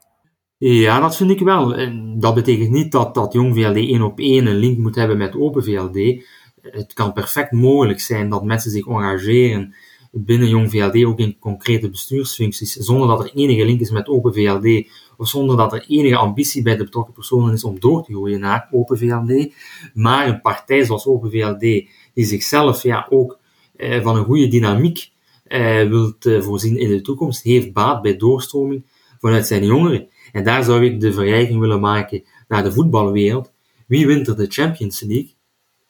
Ja, 0.57 0.99
dat 0.99 1.17
vind 1.17 1.31
ik 1.31 1.39
wel. 1.39 1.75
Dat 2.19 2.33
betekent 2.33 2.69
niet 2.69 2.91
dat, 2.91 3.13
dat 3.15 3.33
Jong 3.33 3.55
VLD 3.55 3.75
één 3.75 4.01
op 4.01 4.19
één 4.19 4.45
een 4.45 4.57
link 4.57 4.77
moet 4.77 4.95
hebben 4.95 5.17
met 5.17 5.35
Open 5.35 5.63
VLD. 5.63 6.25
Het 6.61 6.93
kan 6.93 7.13
perfect 7.13 7.51
mogelijk 7.51 7.99
zijn 7.99 8.29
dat 8.29 8.43
mensen 8.43 8.71
zich 8.71 8.87
engageren 8.87 9.75
binnen 10.11 10.47
Jong 10.47 10.71
VLD 10.71 11.03
ook 11.03 11.19
in 11.19 11.39
concrete 11.39 11.89
bestuursfuncties, 11.89 12.73
zonder 12.73 13.07
dat 13.07 13.19
er 13.19 13.31
enige 13.35 13.65
link 13.65 13.79
is 13.79 13.91
met 13.91 14.07
Open 14.07 14.33
VLD, 14.33 14.87
of 15.17 15.27
zonder 15.27 15.57
dat 15.57 15.73
er 15.73 15.85
enige 15.87 16.15
ambitie 16.15 16.61
bij 16.61 16.77
de 16.77 16.83
betrokken 16.83 17.13
personen 17.13 17.53
is 17.53 17.63
om 17.63 17.79
door 17.79 18.03
te 18.03 18.13
gooien 18.13 18.39
naar 18.39 18.67
Open 18.71 18.97
VLD. 18.97 19.53
Maar 19.93 20.27
een 20.27 20.41
partij 20.41 20.83
zoals 20.83 21.05
Open 21.05 21.31
VLD, 21.31 21.59
die 21.59 22.25
zichzelf 22.25 22.83
ja, 22.83 23.07
ook 23.09 23.36
van 23.77 24.17
een 24.17 24.25
goede 24.25 24.47
dynamiek 24.47 25.09
eh, 25.47 25.89
wilt 25.89 26.25
eh, 26.25 26.41
voorzien 26.41 26.77
in 26.77 26.89
de 26.89 27.01
toekomst, 27.01 27.43
heeft 27.43 27.73
baat 27.73 28.01
bij 28.01 28.17
doorstroming 28.17 28.83
vanuit 29.19 29.47
zijn 29.47 29.65
jongeren. 29.65 30.07
En 30.31 30.43
daar 30.43 30.63
zou 30.63 30.85
ik 30.85 30.99
de 30.99 31.13
vergelijking 31.13 31.59
willen 31.59 31.79
maken 31.79 32.23
naar 32.47 32.63
de 32.63 32.71
voetbalwereld. 32.71 33.51
Wie 33.87 34.07
wint 34.07 34.27
er 34.27 34.35
de 34.35 34.45
Champions 34.49 35.01
League? 35.01 35.35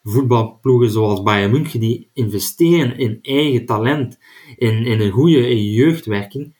Voetbalploegen 0.03 0.91
zoals 0.91 1.23
Bayern 1.23 1.51
München 1.51 1.79
die 1.79 2.09
investeren 2.13 2.97
in 2.97 3.19
eigen 3.21 3.65
talent, 3.65 4.19
in, 4.57 4.85
in 4.85 4.99
een 4.99 5.11
goede 5.11 5.71
jeugdwerking. 5.71 6.55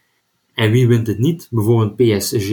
En 0.54 0.72
wie 0.72 0.88
wint 0.88 1.08
het 1.08 1.20
niet? 1.20 1.48
Bijvoorbeeld 1.52 1.96
PSG, 1.96 2.50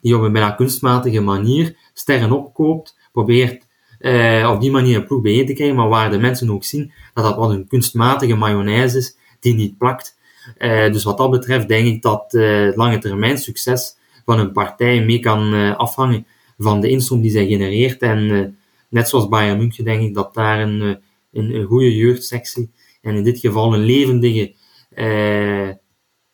die 0.00 0.16
op 0.16 0.22
een 0.22 0.32
bijna 0.32 0.50
kunstmatige 0.50 1.20
manier 1.20 1.76
sterren 1.92 2.32
opkoopt, 2.32 2.98
probeert 3.12 3.66
uh, 4.02 4.50
op 4.54 4.60
die 4.60 4.70
manier 4.70 4.96
een 4.96 5.06
ploeg 5.06 5.22
bijeen 5.22 5.46
te 5.46 5.52
krijgen, 5.52 5.76
maar 5.76 5.88
waar 5.88 6.10
de 6.10 6.18
mensen 6.18 6.50
ook 6.50 6.64
zien 6.64 6.92
dat 7.14 7.24
dat 7.24 7.36
wat 7.36 7.50
een 7.50 7.68
kunstmatige 7.68 8.34
mayonaise 8.34 8.98
is, 8.98 9.16
die 9.40 9.54
niet 9.54 9.78
plakt. 9.78 10.18
Uh, 10.58 10.92
dus 10.92 11.04
wat 11.04 11.18
dat 11.18 11.30
betreft 11.30 11.68
denk 11.68 11.86
ik 11.86 12.02
dat 12.02 12.34
uh, 12.34 12.64
het 12.64 12.76
lange 12.76 12.98
termijn 12.98 13.38
succes 13.38 13.96
van 14.24 14.38
een 14.38 14.52
partij 14.52 15.04
mee 15.04 15.18
kan 15.18 15.76
afhangen 15.76 16.26
van 16.58 16.80
de 16.80 16.88
instroom 16.88 17.20
die 17.20 17.30
zij 17.30 17.46
genereert. 17.46 18.00
En 18.00 18.56
net 18.88 19.08
zoals 19.08 19.28
Bayern 19.28 19.58
München 19.58 19.84
denk 19.84 20.02
ik 20.02 20.14
dat 20.14 20.34
daar 20.34 20.60
een, 20.60 20.80
een, 21.32 21.54
een 21.54 21.64
goede 21.64 21.96
jeugdsectie 21.96 22.70
en 23.00 23.14
in 23.14 23.22
dit 23.22 23.38
geval 23.38 23.74
een 23.74 23.84
levendige, 23.84 24.54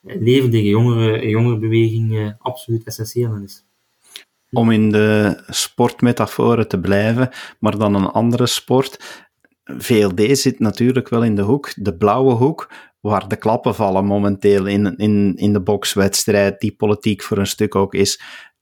levendige 0.00 0.68
jongere, 0.68 1.28
jongerenbeweging 1.28 2.35
absoluut 2.38 2.85
essentieel 2.85 3.37
is 3.37 3.67
om 4.50 4.70
in 4.70 4.90
de 4.90 5.42
sportmetaforen 5.48 6.68
te 6.68 6.80
blijven, 6.80 7.28
maar 7.58 7.78
dan 7.78 7.94
een 7.94 8.06
andere 8.06 8.46
sport. 8.46 9.24
VLD 9.64 10.38
zit 10.38 10.58
natuurlijk 10.58 11.08
wel 11.08 11.22
in 11.22 11.34
de 11.34 11.42
hoek, 11.42 11.72
de 11.76 11.96
blauwe 11.96 12.32
hoek, 12.32 12.70
waar 13.00 13.28
de 13.28 13.37
klappen 13.37 13.74
vallen 13.74 14.04
momenteel 14.04 14.66
in, 14.66 14.96
in, 14.96 15.34
in 15.37 15.52
de 15.52 15.62
bokswedstrijd, 15.62 16.61
die 16.61 16.74
politiek 16.76 17.22
voor 17.22 17.38
een 17.38 17.46
stuk 17.46 17.74
ook 17.74 17.94
is. 17.94 18.20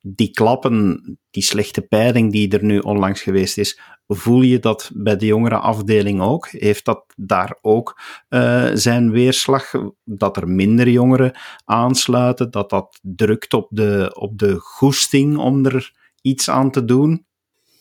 Die 0.09 0.31
klappen, 0.31 1.03
die 1.31 1.43
slechte 1.43 1.83
peiling 1.83 2.33
die 2.33 2.49
er 2.49 2.65
nu 2.65 2.79
onlangs 2.79 3.23
geweest 3.23 3.59
is, 3.59 3.81
voel 4.09 4.43
je 4.43 4.59
dat 4.59 4.91
bij 4.95 5.17
de 5.17 5.27
jongere 5.27 5.57
afdeling 5.57 6.21
ook? 6.21 6.49
Heeft 6.49 6.85
dat 6.85 7.05
daar 7.17 7.59
ook 7.61 8.01
uh, 8.29 8.71
zijn 8.75 9.11
weerslag? 9.11 9.73
Dat 10.05 10.37
er 10.37 10.49
minder 10.49 10.89
jongeren 10.89 11.39
aansluiten, 11.65 12.51
dat 12.51 12.71
dat 12.71 12.99
drukt 13.03 13.55
op 13.55 13.69
de, 13.71 14.11
op 14.19 14.39
de 14.39 14.57
goesting 14.59 15.37
om 15.37 15.67
er 15.67 15.93
iets 16.23 16.51
aan 16.51 16.71
te 16.71 16.85
doen? 16.85 17.25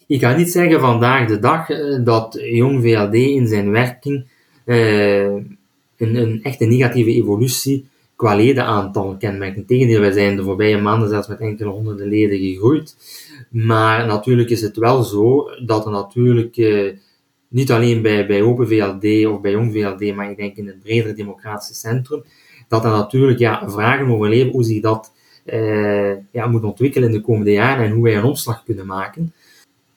Ik 0.08 0.22
ga 0.22 0.36
niet 0.36 0.52
zeggen 0.52 0.80
vandaag 0.80 1.28
de 1.28 1.40
dag 1.40 1.70
eh, 1.70 2.04
dat 2.04 2.38
Jong 2.42 2.82
VLD 2.82 3.14
in 3.14 3.48
zijn 3.48 3.72
werking 3.72 4.28
uh, 4.66 5.24
een, 5.98 6.16
een 6.16 6.40
echte 6.44 6.66
negatieve 6.66 7.10
evolutie 7.10 7.90
qua 8.16 8.36
ledenaantal 8.36 9.16
kenmerkt. 9.18 9.58
Integendeel, 9.58 10.00
wij 10.00 10.12
zijn 10.12 10.36
de 10.36 10.44
voorbije 10.44 10.82
maanden 10.82 11.10
zelfs 11.10 11.28
met 11.28 11.40
enkele 11.40 11.70
honderden 11.70 12.08
leden 12.08 12.40
gegroeid. 12.40 12.96
Maar 13.50 14.06
natuurlijk 14.06 14.50
is 14.50 14.62
het 14.62 14.78
wel 14.78 15.04
zo 15.04 15.50
dat 15.66 15.86
er 15.86 15.92
natuurlijk 15.92 16.58
uh, 16.58 16.94
niet 17.48 17.72
alleen 17.72 18.02
bij, 18.02 18.28
bij 18.28 18.42
Open 18.42 18.68
VLD 18.68 19.26
of 19.26 19.42
bij 19.42 19.52
Jong 19.52 19.74
VLD, 19.74 20.16
maar 20.16 20.32
ik 20.32 20.38
denk 20.38 20.56
in 20.56 20.68
het 20.68 20.80
bredere 20.80 21.14
democratische 21.14 21.74
centrum, 21.74 22.24
dat 22.68 22.84
er 22.84 22.92
natuurlijk 22.92 23.40
ja, 23.40 23.70
vragen 23.70 24.08
over 24.08 24.30
leven, 24.30 24.52
hoe 24.52 24.64
zich 24.64 24.82
dat 24.82 25.14
uh, 25.46 26.14
ja, 26.32 26.48
moet 26.48 26.64
ontwikkelen 26.64 27.08
in 27.08 27.16
de 27.16 27.22
komende 27.22 27.52
jaren 27.52 27.86
en 27.86 27.92
hoe 27.92 28.04
wij 28.04 28.18
een 28.18 28.24
omslag 28.24 28.64
kunnen 28.64 28.86
maken. 28.86 29.34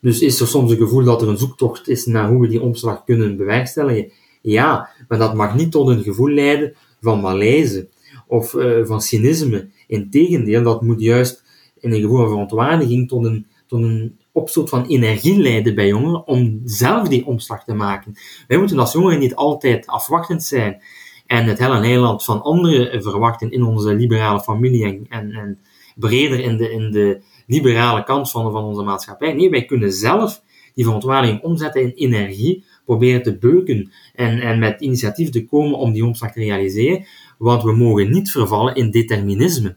Dus 0.00 0.20
is 0.20 0.40
er 0.40 0.46
soms 0.46 0.70
een 0.70 0.76
gevoel 0.76 1.04
dat 1.04 1.22
er 1.22 1.28
een 1.28 1.38
zoektocht 1.38 1.88
is 1.88 2.06
naar 2.06 2.28
hoe 2.28 2.40
we 2.40 2.48
die 2.48 2.62
omslag 2.62 3.04
kunnen 3.04 3.36
bewerkstelligen? 3.36 4.10
Ja, 4.40 4.88
maar 5.08 5.18
dat 5.18 5.34
mag 5.34 5.54
niet 5.54 5.72
tot 5.72 5.88
een 5.88 6.02
gevoel 6.02 6.30
leiden 6.30 6.74
van 7.00 7.20
malaise 7.20 7.88
of 8.28 8.54
uh, 8.54 8.84
van 8.84 9.00
cynisme. 9.00 9.68
Integendeel, 9.86 10.62
dat 10.62 10.82
moet 10.82 11.00
juist 11.00 11.44
in 11.80 11.92
een 11.92 12.00
gevoel 12.00 12.18
van 12.18 12.28
verontwaardiging 12.28 13.08
tot 13.08 13.24
een, 13.24 13.46
tot 13.66 13.82
een 13.82 14.18
opstoot 14.32 14.68
van 14.68 14.86
energie 14.86 15.38
leiden 15.38 15.74
bij 15.74 15.86
jongeren 15.86 16.26
om 16.26 16.60
zelf 16.64 17.08
die 17.08 17.26
omslag 17.26 17.64
te 17.64 17.74
maken. 17.74 18.14
Wij 18.48 18.58
moeten 18.58 18.78
als 18.78 18.92
jongeren 18.92 19.18
niet 19.18 19.34
altijd 19.34 19.86
afwachtend 19.86 20.44
zijn 20.44 20.82
en 21.26 21.44
het 21.44 21.58
hele 21.58 21.80
eiland 21.80 22.24
van 22.24 22.42
anderen 22.42 23.02
verwachten 23.02 23.50
in 23.50 23.62
onze 23.62 23.94
liberale 23.94 24.40
familie 24.40 24.84
en, 24.84 25.06
en, 25.08 25.32
en 25.32 25.58
breder 25.96 26.40
in 26.40 26.56
de, 26.56 26.70
in 26.70 26.90
de 26.90 27.20
liberale 27.46 28.04
kant 28.04 28.30
van, 28.30 28.52
van 28.52 28.64
onze 28.64 28.82
maatschappij. 28.82 29.32
Nee, 29.32 29.50
wij 29.50 29.64
kunnen 29.64 29.92
zelf 29.92 30.42
die 30.74 30.84
verontwaardiging 30.84 31.42
omzetten 31.42 31.82
in 31.82 32.12
energie, 32.12 32.64
proberen 32.84 33.22
te 33.22 33.38
beuken 33.38 33.92
en, 34.14 34.40
en 34.40 34.58
met 34.58 34.80
initiatief 34.80 35.30
te 35.30 35.44
komen 35.44 35.78
om 35.78 35.92
die 35.92 36.04
omslag 36.04 36.32
te 36.32 36.40
realiseren, 36.40 37.06
want 37.38 37.62
we 37.62 37.72
mogen 37.72 38.10
niet 38.10 38.30
vervallen 38.30 38.74
in 38.74 38.90
determinisme. 38.90 39.76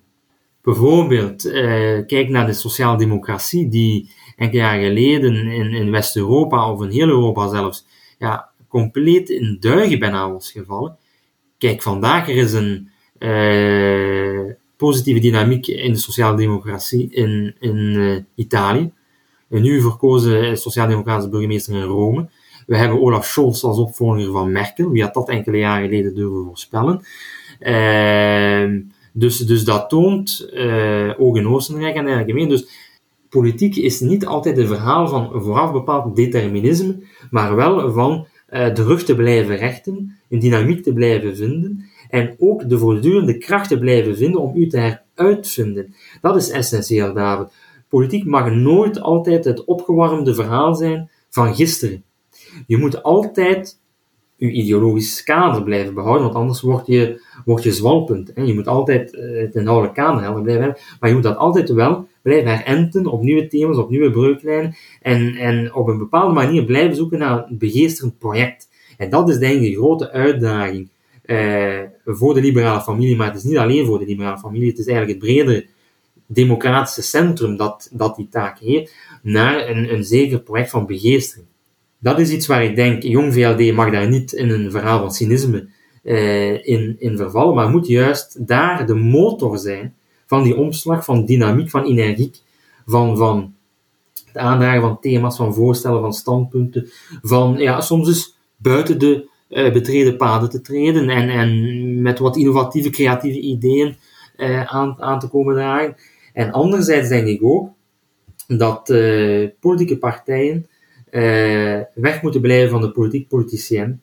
Bijvoorbeeld, 0.62 1.46
eh, 1.46 2.06
kijk 2.08 2.30
naar 2.30 2.46
de 2.46 2.54
sociaaldemocratie 2.54 3.70
die 3.70 4.12
enkele 4.36 4.62
jaren 4.62 4.84
geleden 4.84 5.36
in, 5.36 5.74
in 5.74 5.92
West-Europa 5.92 6.72
of 6.72 6.84
in 6.84 6.90
heel 6.90 7.08
Europa 7.08 7.48
zelfs 7.48 7.86
ja, 8.18 8.50
compleet 8.68 9.30
in 9.30 9.58
duigen 9.60 10.00
bijna 10.00 10.32
was 10.32 10.52
gevallen. 10.52 10.98
Kijk, 11.58 11.82
vandaag 11.82 12.30
er 12.30 12.36
is 12.36 12.54
een 12.54 12.90
uh, 13.20 14.52
positieve 14.78 15.20
dynamiek 15.20 15.68
in 15.68 15.92
de 15.92 16.00
sociaaldemocratie 16.00 17.10
in, 17.12 17.56
in 17.60 17.76
uh, 17.76 18.18
Italië. 18.36 18.92
Een 19.50 19.62
nu 19.62 19.82
verkozen 19.82 20.58
sociaaldemocratische 20.58 21.30
burgemeester 21.30 21.76
in 21.76 21.82
Rome. 21.82 22.30
We 22.66 22.78
hebben 22.78 23.02
Olaf 23.02 23.26
Scholz 23.26 23.64
als 23.64 23.78
opvolger 23.78 24.32
van 24.32 24.52
Merkel. 24.52 24.90
Wie 24.90 25.04
had 25.04 25.14
dat 25.14 25.30
enkele 25.30 25.58
jaren 25.58 25.90
geleden 25.90 26.16
durven 26.16 26.44
voorspellen? 26.46 27.02
Uh, 27.62 28.82
dus, 29.14 29.38
dus 29.38 29.64
dat 29.64 29.90
toont, 29.90 30.50
uh, 30.54 31.14
ook 31.18 31.38
in 31.38 31.48
Oostenrijk 31.48 31.96
en 31.96 32.06
eigenlijk 32.06 32.30
gemeen. 32.30 32.50
Dus 32.50 32.68
politiek 33.30 33.76
is 33.76 34.00
niet 34.00 34.26
altijd 34.26 34.58
een 34.58 34.68
verhaal 34.68 35.08
van 35.08 35.30
vooraf 35.34 35.72
bepaald 35.72 36.16
determinisme, 36.16 37.04
maar 37.30 37.56
wel 37.56 37.92
van 37.92 38.28
uh, 38.50 38.76
de 38.76 38.84
rug 38.84 39.04
te 39.04 39.16
blijven 39.16 39.56
rechten, 39.56 40.18
een 40.30 40.40
dynamiek 40.40 40.84
te 40.84 40.94
blijven 40.94 41.36
vinden 41.36 41.90
en 42.10 42.36
ook 42.40 42.70
de 42.70 42.78
voortdurende 42.78 43.38
kracht 43.38 43.70
te 43.70 43.80
blijven 43.80 44.18
vinden 44.18 44.42
om 44.42 44.56
u 44.56 44.68
te 44.68 44.78
heruitvinden. 44.78 45.96
Dat 46.22 46.36
is 46.36 46.50
essentieel, 46.50 47.14
David. 47.14 47.54
Politiek 47.90 48.26
mag 48.26 48.52
nooit 48.52 49.02
altijd 49.02 49.46
het 49.46 49.64
opgewarmde 49.66 50.34
verhaal 50.34 50.76
zijn 50.76 51.10
van 51.30 51.56
gisteren. 51.56 52.04
Je 52.68 52.78
moet 52.78 53.04
altijd 53.04 53.80
je 54.48 54.52
ideologisch 54.52 55.24
kader 55.24 55.64
blijven 55.64 55.94
behouden, 55.94 56.24
want 56.24 56.36
anders 56.36 56.62
word 56.62 56.88
je, 56.88 57.22
word 57.46 57.64
je 57.64 57.72
zwalpend. 57.72 58.32
Hè. 58.36 58.42
Je 58.42 58.54
moet 58.54 58.68
altijd 58.68 59.12
het 59.12 59.56
inhoudelijk 59.56 59.96
kader 59.96 60.22
helder 60.22 60.42
blijven 60.42 60.64
hebben, 60.64 60.82
maar 61.00 61.10
je 61.10 61.16
moet 61.16 61.24
dat 61.24 61.38
altijd 61.38 61.70
wel 61.70 62.08
blijven 62.22 62.58
herenten 62.58 63.06
op 63.06 63.22
nieuwe 63.22 63.48
thema's, 63.48 63.78
op 63.78 63.90
nieuwe 63.90 64.12
breuklijnen 64.12 64.76
en, 65.02 65.36
en 65.36 65.74
op 65.74 65.88
een 65.88 65.98
bepaalde 65.98 66.34
manier 66.34 66.66
blijven 66.66 66.96
zoeken 66.96 67.20
naar 67.20 67.46
een 67.50 67.58
begeesterend 67.58 68.18
project. 68.18 68.70
En 68.98 69.10
dat 69.10 69.30
is 69.30 69.38
denk 69.38 69.62
ik 69.62 69.62
de 69.62 69.78
grote 69.78 70.12
uitdaging 70.12 70.90
uh, 71.26 71.80
voor 72.06 72.34
de 72.34 72.42
liberale 72.42 72.82
familie, 72.82 73.16
maar 73.16 73.28
het 73.28 73.36
is 73.36 73.44
niet 73.44 73.58
alleen 73.58 73.86
voor 73.86 74.00
de 74.00 74.06
liberale 74.06 74.38
familie, 74.38 74.70
het 74.70 74.80
is 74.80 74.88
eigenlijk 74.88 75.20
het 75.20 75.28
bredere 75.30 75.66
democratische 76.26 77.02
centrum 77.02 77.58
dat, 77.58 77.90
dat 77.92 78.16
die 78.16 78.28
taak 78.30 78.60
heeft, 78.60 78.96
naar 79.22 79.70
een, 79.70 79.94
een 79.94 80.04
zeker 80.04 80.40
project 80.40 80.70
van 80.70 80.86
begeestering 80.86 81.48
dat 82.02 82.20
is 82.20 82.32
iets 82.32 82.48
waar 82.48 82.64
ik 82.64 82.76
denk, 82.76 83.04
jong 83.04 83.34
VLD 83.34 83.74
mag 83.74 83.92
daar 83.92 84.08
niet 84.08 84.32
in 84.32 84.50
een 84.50 84.72
verhaal 84.72 85.00
van 85.00 85.12
cynisme 85.12 85.68
uh, 86.04 86.68
in, 86.68 86.96
in 87.00 87.18
vervallen, 87.18 87.56
maar 87.56 87.70
moet 87.70 87.88
juist 87.88 88.48
daar 88.48 88.86
de 88.86 88.96
motor 88.96 89.58
zijn 89.58 89.96
van 90.26 90.44
die 90.44 90.56
omslag, 90.56 91.06
van 91.06 91.26
dynamiek, 91.26 91.70
van 91.70 91.84
energiek, 91.84 92.38
van, 92.86 93.18
van 93.18 93.54
het 94.26 94.38
aandragen 94.38 94.82
van 94.82 95.00
thema's, 95.00 95.36
van 95.36 95.54
voorstellen, 95.54 96.02
van 96.02 96.14
standpunten, 96.14 96.90
van 97.22 97.58
ja, 97.58 97.82
soms 97.82 98.08
dus 98.08 98.38
buiten 98.58 99.00
de 99.00 99.30
uh, 99.50 99.72
betreden 99.72 100.18
paden 100.18 100.50
te 100.50 100.62
treden 100.62 101.10
en, 101.10 101.30
en 101.30 102.02
met 102.02 102.20
wat 102.20 102.38
innovatieve, 102.38 102.90
creatieve 102.90 103.40
ideeën 103.40 103.96
uh, 104.38 104.64
aan, 104.64 105.02
aan 105.02 105.20
te 105.20 105.28
komen 105.28 105.56
dragen. 105.56 105.96
En 106.34 106.52
anderzijds 106.52 107.10
denk 107.10 107.28
ik 107.28 107.44
ook 107.44 107.70
dat 108.48 108.94
politieke 109.60 109.98
partijen 109.98 110.66
weg 111.94 112.22
moeten 112.22 112.42
blijven 112.42 112.70
van 112.70 112.82
de 112.82 112.92
politiek 112.92 113.28
politicien. 113.28 114.02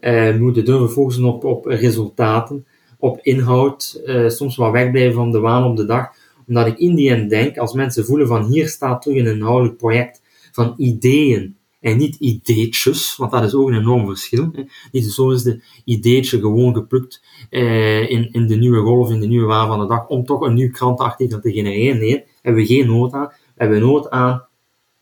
Uh, 0.00 0.36
moeten 0.36 0.64
durven 0.64 0.90
focussen 0.90 1.24
op, 1.24 1.44
op 1.44 1.66
resultaten, 1.66 2.66
op 2.98 3.18
inhoud, 3.22 4.02
uh, 4.06 4.28
soms 4.28 4.56
wat 4.56 4.72
wegblijven 4.72 5.14
van 5.14 5.30
de 5.30 5.40
waan 5.40 5.64
op 5.64 5.76
de 5.76 5.86
dag. 5.86 6.08
Omdat 6.46 6.66
ik 6.66 6.78
in 6.78 6.94
die 6.94 7.10
end 7.10 7.30
denk, 7.30 7.56
als 7.56 7.72
mensen 7.72 8.04
voelen 8.04 8.26
van 8.26 8.44
hier 8.44 8.68
staat 8.68 9.02
terug 9.02 9.18
een 9.18 9.34
inhoudelijk 9.34 9.76
project 9.76 10.22
van 10.52 10.74
ideeën 10.76 11.56
en 11.80 11.96
niet 11.96 12.16
ideetjes, 12.16 13.16
want 13.16 13.30
dat 13.30 13.42
is 13.42 13.54
ook 13.54 13.68
een 13.68 13.78
enorm 13.78 14.06
verschil. 14.06 14.50
Hè. 14.52 14.62
Niet 14.92 15.04
zo 15.04 15.30
is 15.30 15.42
de 15.42 15.62
ideetje 15.84 16.38
gewoon 16.38 16.74
geplukt 16.74 17.22
eh, 17.50 18.10
in, 18.10 18.32
in 18.32 18.46
de 18.46 18.56
nieuwe 18.56 18.80
golf, 18.80 19.10
in 19.10 19.20
de 19.20 19.26
nieuwe 19.26 19.46
waar 19.46 19.66
van 19.66 19.78
de 19.78 19.86
dag, 19.86 20.08
om 20.08 20.24
toch 20.24 20.40
een 20.40 20.54
nieuw 20.54 20.70
krantenartikel 20.70 21.40
te 21.40 21.52
genereren. 21.52 21.98
Nee, 21.98 22.24
hebben 22.42 22.62
we 22.62 22.68
geen 22.68 22.86
nood 22.86 23.12
aan. 23.12 23.26
We 23.26 23.62
hebben 23.62 23.80
nood 23.80 24.10
aan 24.10 24.45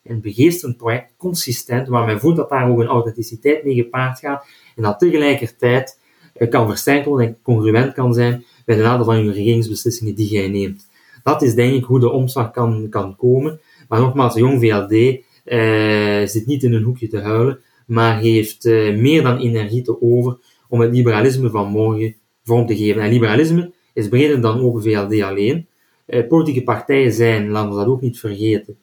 een 0.05 0.21
begeesterend 0.21 0.77
project, 0.77 1.12
consistent, 1.17 1.88
waar 1.88 2.07
men 2.07 2.21
voelt 2.21 2.37
dat 2.37 2.49
daar 2.49 2.71
ook 2.71 2.79
een 2.79 2.87
authenticiteit 2.87 3.64
mee 3.64 3.75
gepaard 3.75 4.19
gaat, 4.19 4.47
en 4.77 4.83
dat 4.83 4.99
tegelijkertijd 4.99 6.01
eh, 6.35 6.51
kan 6.51 6.69
versterkt 6.69 7.07
worden 7.07 7.27
en 7.27 7.38
congruent 7.43 7.93
kan 7.93 8.14
zijn 8.14 8.45
bij 8.64 8.77
de 8.77 8.85
aantal 8.85 9.05
van 9.05 9.25
je 9.25 9.33
regeringsbeslissingen 9.33 10.14
die 10.14 10.29
jij 10.29 10.49
neemt. 10.49 10.88
Dat 11.23 11.43
is 11.43 11.55
denk 11.55 11.75
ik 11.75 11.85
hoe 11.85 12.01
de 12.01 12.11
omslag 12.11 12.51
kan, 12.51 12.87
kan 12.90 13.17
komen. 13.17 13.61
Maar 13.88 14.01
nogmaals, 14.01 14.35
Jong 14.35 14.61
VLD 14.61 14.93
uh, 14.93 16.27
zit 16.27 16.47
niet 16.47 16.62
in 16.62 16.73
een 16.73 16.83
hoekje 16.83 17.09
te 17.09 17.21
huilen, 17.21 17.61
maar 17.87 18.19
heeft 18.19 18.64
uh, 18.64 18.97
meer 18.97 19.23
dan 19.23 19.38
energie 19.38 19.83
te 19.83 20.03
over 20.03 20.38
om 20.69 20.81
het 20.81 20.93
liberalisme 20.93 21.51
van 21.51 21.69
morgen 21.69 22.17
vorm 22.45 22.67
te 22.67 22.77
geven. 22.77 23.03
En 23.03 23.11
liberalisme 23.11 23.73
is 23.93 24.09
breder 24.09 24.40
dan 24.40 24.61
Open 24.61 24.83
VLD 24.83 25.23
alleen. 25.23 25.67
Uh, 26.07 26.27
politieke 26.27 26.62
partijen 26.62 27.12
zijn, 27.12 27.49
laten 27.49 27.71
we 27.71 27.77
dat 27.77 27.87
ook 27.87 28.01
niet 28.01 28.19
vergeten, 28.19 28.79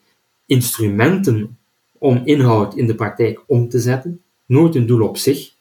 instrumenten 0.51 1.57
om 1.97 2.21
inhoud 2.23 2.75
in 2.75 2.87
de 2.87 2.95
praktijk 2.95 3.43
om 3.47 3.69
te 3.69 3.79
zetten. 3.79 4.21
Nooit 4.45 4.75
een 4.75 4.85
doel 4.85 5.07
op 5.07 5.17
zich. 5.17 5.53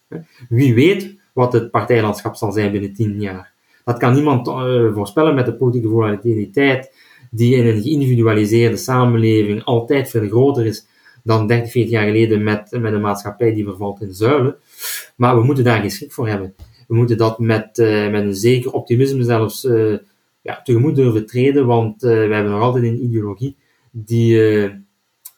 Wie 0.49 0.75
weet 0.75 1.17
wat 1.33 1.53
het 1.53 1.71
partijlandschap 1.71 2.35
zal 2.37 2.53
zijn 2.53 2.73
binnen 2.73 2.93
tien 2.93 3.21
jaar. 3.21 3.53
Dat 3.85 3.99
kan 3.99 4.15
niemand 4.15 4.49
uh, 4.49 4.95
voorspellen 4.95 5.35
met 5.35 5.47
de 5.47 5.55
politieke 5.55 5.89
volatiliteit 5.89 6.95
die 7.31 7.57
in 7.57 7.67
een 7.67 7.83
geïndividualiseerde 7.83 8.77
samenleving 8.77 9.65
altijd 9.65 10.11
veel 10.11 10.29
groter 10.29 10.67
is 10.67 10.87
dan 11.23 11.47
30, 11.47 11.71
40 11.71 11.93
jaar 11.93 12.07
geleden 12.07 12.43
met, 12.43 12.71
met 12.81 12.93
een 12.93 13.01
maatschappij 13.01 13.55
die 13.55 13.65
vervalt 13.65 14.01
in 14.01 14.15
zuilen. 14.15 14.57
Maar 15.17 15.37
we 15.37 15.45
moeten 15.45 15.65
daar 15.65 15.81
geen 15.81 15.91
schrik 15.91 16.13
voor 16.13 16.29
hebben. 16.29 16.55
We 16.89 16.95
moeten 16.95 17.17
dat 17.17 17.39
met, 17.39 17.79
uh, 17.79 18.11
met 18.11 18.25
een 18.25 18.35
zeker 18.35 18.73
optimisme 18.73 19.23
zelfs 19.23 19.65
uh, 19.65 19.97
ja, 20.43 20.61
tegemoet 20.63 20.97
durven 20.97 21.27
treden, 21.27 21.67
want 21.67 22.03
we 22.03 22.09
hebben 22.09 22.51
nog 22.51 22.63
altijd 22.63 22.85
een 22.85 23.05
ideologie 23.05 23.57
die, 23.91 24.35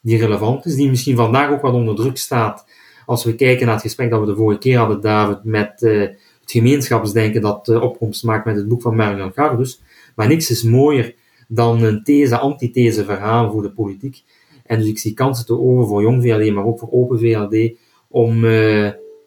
die 0.02 0.18
relevant 0.18 0.66
is, 0.66 0.74
die 0.74 0.88
misschien 0.88 1.16
vandaag 1.16 1.50
ook 1.50 1.62
wat 1.62 1.74
onder 1.74 1.94
druk 1.94 2.16
staat. 2.16 2.66
Als 3.06 3.24
we 3.24 3.34
kijken 3.34 3.66
naar 3.66 3.74
het 3.74 3.84
gesprek 3.84 4.10
dat 4.10 4.20
we 4.20 4.26
de 4.26 4.36
vorige 4.36 4.58
keer 4.58 4.78
hadden, 4.78 5.00
David, 5.00 5.44
met 5.44 5.80
het 5.80 6.50
gemeenschapsdenken 6.50 7.40
dat 7.40 7.68
opkomst 7.68 8.24
maakt 8.24 8.44
met 8.44 8.56
het 8.56 8.68
boek 8.68 8.82
van 8.82 8.96
Marian 8.96 9.32
Gardus. 9.32 9.82
Maar 10.16 10.28
niks 10.28 10.50
is 10.50 10.62
mooier 10.62 11.14
dan 11.48 11.82
een 11.82 12.04
these-antithese 12.04 13.04
verhaal 13.04 13.50
voor 13.50 13.62
de 13.62 13.70
politiek. 13.70 14.22
En 14.66 14.78
dus 14.78 14.88
ik 14.88 14.98
zie 14.98 15.14
kansen 15.14 15.46
te 15.46 15.58
over 15.58 15.86
voor 15.88 16.02
Jong 16.02 16.22
VLD, 16.22 16.52
maar 16.52 16.64
ook 16.64 16.78
voor 16.78 16.92
Open 16.92 17.18
VLD, 17.18 17.78
om 18.08 18.46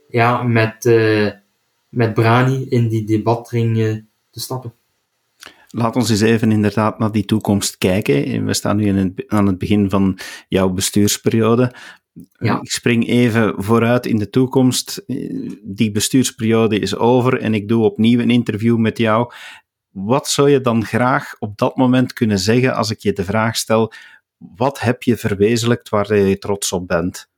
ja, 0.09 0.43
met, 0.43 0.83
met 1.89 2.13
Brani 2.13 2.65
in 2.69 2.87
die 2.87 3.03
debatring 3.03 4.03
te 4.31 4.39
stappen. 4.39 4.73
Laat 5.77 5.95
ons 5.95 6.09
eens 6.09 6.21
even 6.21 6.51
inderdaad 6.51 6.99
naar 6.99 7.11
die 7.11 7.25
toekomst 7.25 7.77
kijken. 7.77 8.45
We 8.45 8.53
staan 8.53 8.77
nu 8.77 8.85
in 8.85 8.95
het, 8.95 9.23
aan 9.27 9.47
het 9.47 9.57
begin 9.57 9.89
van 9.89 10.17
jouw 10.47 10.69
bestuursperiode. 10.69 11.73
Ja. 12.39 12.59
Ik 12.61 12.71
spring 12.71 13.07
even 13.07 13.53
vooruit 13.57 14.05
in 14.05 14.17
de 14.17 14.29
toekomst. 14.29 15.03
Die 15.63 15.91
bestuursperiode 15.91 16.79
is 16.79 16.95
over 16.95 17.39
en 17.39 17.53
ik 17.53 17.67
doe 17.67 17.83
opnieuw 17.83 18.19
een 18.19 18.29
interview 18.29 18.77
met 18.77 18.97
jou. 18.97 19.31
Wat 19.89 20.27
zou 20.27 20.49
je 20.49 20.61
dan 20.61 20.85
graag 20.85 21.35
op 21.39 21.57
dat 21.57 21.75
moment 21.75 22.13
kunnen 22.13 22.39
zeggen 22.39 22.75
als 22.75 22.91
ik 22.91 22.99
je 22.99 23.13
de 23.13 23.23
vraag 23.23 23.55
stel: 23.55 23.91
wat 24.37 24.79
heb 24.79 25.03
je 25.03 25.17
verwezenlijkt 25.17 25.89
waar 25.89 26.15
je 26.15 26.37
trots 26.37 26.71
op 26.71 26.87
bent? 26.87 27.29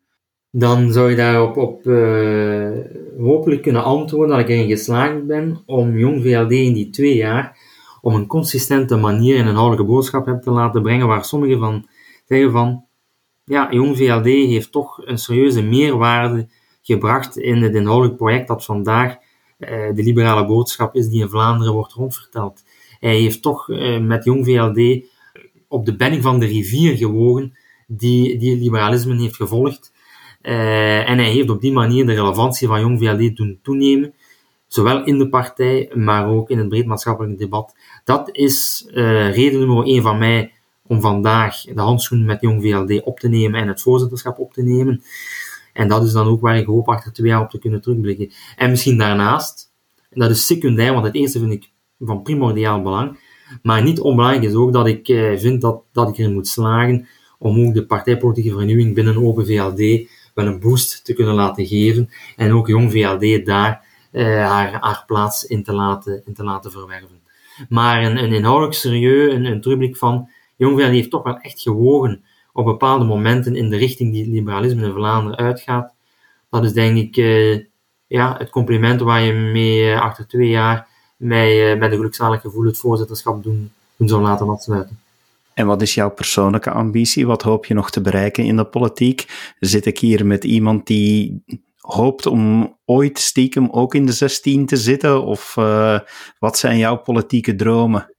Dan 0.51 0.91
zou 0.91 1.09
je 1.09 1.15
daarop 1.15 1.57
op, 1.57 1.85
uh, 1.85 2.69
hopelijk 3.19 3.61
kunnen 3.61 3.83
antwoorden 3.83 4.37
dat 4.37 4.45
ik 4.45 4.49
erin 4.49 4.67
geslaagd 4.67 5.25
ben 5.27 5.63
om 5.65 5.97
Jong 5.97 6.21
VLD 6.23 6.51
in 6.51 6.73
die 6.73 6.89
twee 6.89 7.15
jaar 7.15 7.57
op 8.07 8.13
een 8.13 8.27
consistente 8.27 8.95
manier 8.95 9.37
en 9.37 9.47
een 9.47 9.55
houdelijke 9.55 9.91
boodschap 9.91 10.25
heb 10.25 10.41
te 10.41 10.51
laten 10.51 10.81
brengen, 10.81 11.07
waar 11.07 11.25
sommigen 11.25 11.59
van 11.59 11.87
zeggen 12.25 12.51
van, 12.51 12.85
ja, 13.45 13.71
Jong 13.71 13.97
VLD 13.97 14.25
heeft 14.25 14.71
toch 14.71 15.01
een 15.05 15.17
serieuze 15.17 15.61
meerwaarde 15.61 16.47
gebracht 16.81 17.37
in 17.37 17.61
het 17.61 17.75
inhoudelijk 17.75 18.17
project 18.17 18.47
dat 18.47 18.65
vandaag 18.65 19.11
uh, 19.13 19.69
de 19.69 20.03
liberale 20.03 20.45
boodschap 20.45 20.95
is 20.95 21.09
die 21.09 21.21
in 21.21 21.29
Vlaanderen 21.29 21.73
wordt 21.73 21.93
rondverteld. 21.93 22.63
Hij 22.99 23.15
heeft 23.15 23.41
toch 23.41 23.69
uh, 23.69 23.99
met 23.99 24.23
Jong 24.23 24.45
VLD 24.45 25.05
op 25.67 25.85
de 25.85 25.95
benning 25.95 26.23
van 26.23 26.39
de 26.39 26.45
rivier 26.45 26.97
gewogen 26.97 27.57
die, 27.87 28.37
die 28.37 28.57
liberalisme 28.57 29.21
heeft 29.21 29.35
gevolgd. 29.35 29.93
Uh, 30.41 31.09
en 31.09 31.17
hij 31.17 31.31
heeft 31.31 31.49
op 31.49 31.61
die 31.61 31.73
manier 31.73 32.05
de 32.05 32.13
relevantie 32.13 32.67
van 32.67 32.79
Jong 32.79 32.99
VLD 32.99 33.35
doen 33.35 33.59
toenemen, 33.63 34.13
zowel 34.67 35.05
in 35.05 35.17
de 35.17 35.29
partij, 35.29 35.91
maar 35.93 36.27
ook 36.27 36.49
in 36.49 36.57
het 36.57 36.69
breed 36.69 36.85
maatschappelijk 36.85 37.37
debat. 37.37 37.75
Dat 38.03 38.29
is 38.31 38.87
uh, 38.89 39.35
reden 39.35 39.59
nummer 39.59 39.85
één 39.85 40.01
van 40.01 40.17
mij 40.17 40.51
om 40.87 41.01
vandaag 41.01 41.61
de 41.61 41.81
handschoen 41.81 42.25
met 42.25 42.41
Jong 42.41 42.61
VLD 42.61 43.03
op 43.03 43.19
te 43.19 43.27
nemen 43.27 43.61
en 43.61 43.67
het 43.67 43.81
voorzitterschap 43.81 44.39
op 44.39 44.53
te 44.53 44.63
nemen. 44.63 45.03
En 45.73 45.87
dat 45.87 46.03
is 46.03 46.11
dan 46.11 46.27
ook 46.27 46.41
waar 46.41 46.57
ik 46.57 46.65
hoop 46.65 46.87
achter 46.89 47.13
twee 47.13 47.29
jaar 47.29 47.41
op 47.41 47.49
te 47.49 47.59
kunnen 47.59 47.81
terugblikken. 47.81 48.31
En 48.55 48.69
misschien 48.69 48.97
daarnaast, 48.97 49.71
en 50.09 50.19
dat 50.19 50.29
is 50.29 50.45
secundair, 50.45 50.93
want 50.93 51.05
het 51.05 51.15
eerste 51.15 51.39
vind 51.39 51.51
ik 51.51 51.71
van 51.99 52.21
primordiaal 52.21 52.81
belang, 52.81 53.19
maar 53.61 53.83
niet 53.83 53.99
onbelangrijk 53.99 54.43
is 54.43 54.53
ook 54.53 54.73
dat 54.73 54.87
ik 54.87 55.07
eh, 55.07 55.37
vind 55.37 55.61
dat, 55.61 55.81
dat 55.91 56.09
ik 56.09 56.17
erin 56.17 56.33
moet 56.33 56.47
slagen 56.47 57.07
om 57.39 57.65
ook 57.65 57.73
de 57.73 57.85
partijpolitieke 57.85 58.51
vernieuwing 58.51 58.95
binnen 58.95 59.25
Open 59.25 59.45
VLD 59.45 60.09
wel 60.33 60.45
een 60.45 60.59
boost 60.59 61.05
te 61.05 61.13
kunnen 61.13 61.33
laten 61.33 61.65
geven 61.65 62.09
en 62.35 62.51
ook 62.51 62.67
Jong 62.67 62.91
VLD 62.91 63.45
daar 63.45 63.86
haar, 64.11 64.77
haar 64.79 65.03
plaats 65.07 65.43
in 65.43 65.63
te 65.63 65.73
laten, 65.73 66.21
in 66.25 66.33
te 66.33 66.43
laten 66.43 66.71
verwerven. 66.71 67.21
Maar 67.69 68.03
een, 68.03 68.23
een 68.23 68.33
inhoudelijk 68.33 68.75
serieus, 68.75 69.33
een, 69.33 69.45
een 69.45 69.61
terugblik 69.61 69.97
van 69.97 70.29
Jong 70.55 70.79
VLD 70.79 70.89
heeft 70.89 71.09
toch 71.09 71.23
wel 71.23 71.37
echt 71.37 71.61
gewogen 71.61 72.23
op 72.53 72.65
bepaalde 72.65 73.05
momenten 73.05 73.55
in 73.55 73.69
de 73.69 73.77
richting 73.77 74.11
die 74.11 74.21
het 74.21 74.31
liberalisme 74.31 74.85
in 74.85 74.93
Vlaanderen 74.93 75.37
uitgaat. 75.37 75.93
Dat 76.49 76.63
is 76.63 76.73
denk 76.73 76.97
ik 76.97 77.17
uh, 77.17 77.63
ja, 78.07 78.35
het 78.37 78.49
compliment 78.49 79.01
waar 79.01 79.21
je 79.21 79.33
mee 79.33 79.97
achter 79.97 80.27
twee 80.27 80.49
jaar 80.49 80.87
mij 81.17 81.73
uh, 81.73 81.79
met 81.79 81.91
een 81.91 81.97
gelukzalig 81.97 82.41
gevoel 82.41 82.65
het 82.65 82.77
voorzitterschap 82.77 83.43
doen, 83.43 83.71
doen 83.95 84.07
zou 84.07 84.21
laten 84.21 84.49
afsluiten. 84.49 84.99
En 85.53 85.65
wat 85.67 85.81
is 85.81 85.93
jouw 85.93 86.09
persoonlijke 86.09 86.71
ambitie? 86.71 87.27
Wat 87.27 87.41
hoop 87.41 87.65
je 87.65 87.73
nog 87.73 87.89
te 87.89 88.01
bereiken 88.01 88.43
in 88.43 88.55
de 88.55 88.65
politiek? 88.65 89.53
Zit 89.59 89.85
ik 89.85 89.99
hier 89.99 90.25
met 90.25 90.43
iemand 90.43 90.87
die 90.87 91.43
hoopt 91.87 92.25
om 92.25 92.75
ooit 92.85 93.19
stiekem 93.19 93.69
ook 93.69 93.95
in 93.95 94.05
de 94.05 94.11
16 94.11 94.65
te 94.65 94.77
zitten? 94.77 95.23
Of 95.23 95.55
uh, 95.59 95.99
wat 96.39 96.57
zijn 96.57 96.77
jouw 96.77 96.97
politieke 96.97 97.55
dromen? 97.55 98.13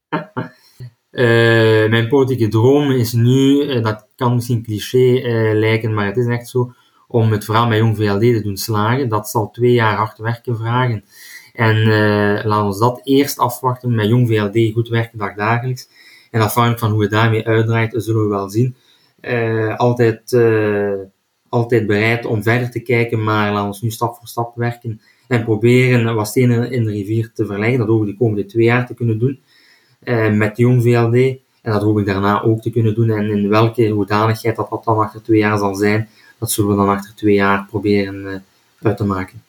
uh, 1.11 1.88
mijn 1.94 2.09
politieke 2.09 2.48
droom 2.48 2.90
is 2.90 3.12
nu, 3.12 3.64
uh, 3.64 3.83
dat 3.83 4.07
kan 4.16 4.35
misschien 4.35 4.62
cliché 4.62 5.20
lijken, 5.54 5.94
maar 5.94 6.07
het 6.07 6.16
is 6.16 6.26
echt 6.26 6.48
zo, 6.48 6.72
om 7.09 7.33
het 7.33 7.44
verhaal 7.44 7.66
met 7.66 7.78
Jong 7.78 7.96
VLD 7.96 8.20
te 8.20 8.42
doen 8.42 8.57
slagen. 8.57 9.09
Dat 9.09 9.28
zal 9.28 9.50
twee 9.50 9.72
jaar 9.72 9.96
hard 9.96 10.18
werken 10.18 10.57
vragen. 10.57 11.04
En 11.52 11.83
laten 12.44 12.68
we 12.68 12.78
dat 12.78 13.00
eerst 13.04 13.38
afwachten 13.38 13.94
met 13.94 14.09
Jong 14.09 14.28
VLD, 14.28 14.72
goed 14.72 14.88
werken 14.88 15.18
dag 15.18 15.35
dagelijks. 15.35 15.88
En 16.31 16.40
afhankelijk 16.40 16.81
van 16.81 16.90
hoe 16.90 17.02
het 17.02 17.11
daarmee 17.11 17.46
uitdraait, 17.46 17.94
zullen 17.96 18.22
we 18.22 18.28
wel 18.28 18.50
zien. 18.50 18.76
Altijd, 19.76 20.33
altijd 21.48 21.87
bereid 21.87 22.26
om 22.26 22.42
verder 22.42 22.70
te 22.70 22.80
kijken, 22.80 23.24
maar 23.24 23.52
laten 23.52 23.70
we 23.70 23.78
nu 23.80 23.90
stap 23.90 24.16
voor 24.16 24.26
stap 24.26 24.56
werken 24.56 25.00
en 25.26 25.44
proberen 25.44 26.14
wat 26.14 26.28
stenen 26.28 26.72
in 26.72 26.84
de 26.84 26.90
rivier 26.90 27.30
te 27.34 27.46
verleggen. 27.46 27.78
Dat 27.78 27.88
hoop 27.88 28.02
ik 28.02 28.08
de 28.08 28.16
komende 28.16 28.46
twee 28.46 28.64
jaar 28.64 28.87
te 28.87 28.94
kunnen 28.94 29.18
doen 29.18 29.40
uh, 30.04 30.32
met 30.32 30.56
Jong 30.56 30.82
VLD. 30.82 31.38
En 31.62 31.72
dat 31.72 31.82
hoop 31.82 31.98
ik 31.98 32.06
daarna 32.06 32.42
ook 32.42 32.62
te 32.62 32.70
kunnen 32.70 32.94
doen. 32.94 33.11
En 33.11 33.30
in 33.30 33.48
welke 33.48 33.88
hoedanigheid 33.88 34.56
dat, 34.56 34.70
dat 34.70 34.84
dan 34.84 34.98
achter 34.98 35.22
twee 35.22 35.38
jaar 35.38 35.58
zal 35.58 35.74
zijn, 35.74 36.08
dat 36.38 36.50
zullen 36.50 36.70
we 36.70 36.76
dan 36.76 36.88
achter 36.88 37.14
twee 37.14 37.34
jaar 37.34 37.66
proberen 37.66 38.44
uit 38.82 38.96
te 38.96 39.04
maken 39.04 39.42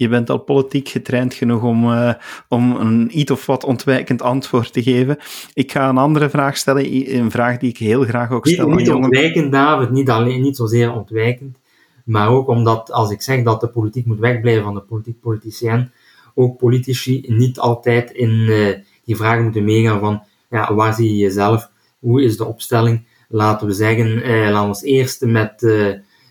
je 0.00 0.08
bent 0.08 0.30
al 0.30 0.38
politiek 0.38 0.88
getraind 0.88 1.34
genoeg 1.34 1.62
om, 1.62 1.84
uh, 1.84 2.12
om 2.48 2.76
een 2.76 3.18
iets 3.18 3.30
of 3.30 3.46
wat 3.46 3.64
ontwijkend 3.64 4.22
antwoord 4.22 4.72
te 4.72 4.82
geven. 4.82 5.16
Ik 5.54 5.72
ga 5.72 5.88
een 5.88 5.98
andere 5.98 6.30
vraag 6.30 6.56
stellen, 6.56 7.16
een 7.16 7.30
vraag 7.30 7.58
die 7.58 7.70
ik 7.70 7.76
heel 7.76 8.04
graag 8.04 8.30
ook 8.30 8.46
stel. 8.46 8.68
Niet, 8.68 8.76
niet 8.76 8.90
ontwijkend, 8.90 9.52
David, 9.52 9.90
niet, 9.90 10.10
alleen, 10.10 10.42
niet 10.42 10.56
zozeer 10.56 10.92
ontwijkend, 10.92 11.56
maar 12.04 12.28
ook 12.28 12.48
omdat 12.48 12.92
als 12.92 13.10
ik 13.10 13.22
zeg 13.22 13.42
dat 13.42 13.60
de 13.60 13.68
politiek 13.68 14.06
moet 14.06 14.18
wegblijven 14.18 14.64
van 14.64 14.74
de 14.74 14.80
politiek 14.80 15.20
politicien, 15.20 15.90
ook 16.34 16.58
politici 16.58 17.24
niet 17.26 17.58
altijd 17.58 18.10
in 18.10 18.30
uh, 18.30 18.76
die 19.04 19.16
vragen 19.16 19.42
moeten 19.42 19.64
meegaan 19.64 20.00
van 20.00 20.22
ja, 20.50 20.74
waar 20.74 20.94
zie 20.94 21.08
je 21.08 21.16
jezelf, 21.16 21.70
hoe 21.98 22.22
is 22.22 22.36
de 22.36 22.44
opstelling, 22.44 23.06
laten 23.28 23.66
we 23.66 23.72
zeggen, 23.72 24.30
uh, 24.30 24.50
laten 24.50 24.82
we 24.82 24.88
eerst 24.88 25.24
met 25.24 25.62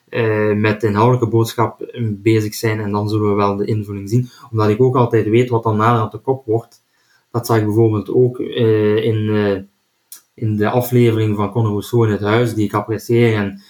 uh, 0.10 0.56
met 0.56 0.82
de 0.82 0.88
inhoudelijke 0.88 1.28
boodschap 1.28 1.92
bezig 2.10 2.54
zijn 2.54 2.80
en 2.80 2.92
dan 2.92 3.10
zullen 3.10 3.30
we 3.30 3.36
wel 3.36 3.56
de 3.56 3.66
invulling 3.66 4.10
zien. 4.10 4.30
Omdat 4.52 4.70
ik 4.70 4.82
ook 4.82 4.96
altijd 4.96 5.28
weet 5.28 5.50
wat 5.50 5.64
dan 5.64 5.78
nader 5.78 6.02
aan 6.02 6.10
de 6.12 6.18
kop 6.18 6.46
wordt. 6.46 6.84
Dat 7.32 7.46
zag 7.46 7.58
ik 7.58 7.66
bijvoorbeeld 7.66 8.10
ook 8.10 8.40
uh, 8.40 9.04
in, 9.04 9.68
in 10.34 10.56
de 10.56 10.70
aflevering 10.70 11.36
van 11.36 11.52
Conor 11.52 11.70
Rousseau 11.70 12.06
in 12.06 12.12
het 12.12 12.22
huis, 12.22 12.54
die 12.54 12.66
ik 12.66 12.74
apprecieer 12.74 13.36
en 13.36 13.62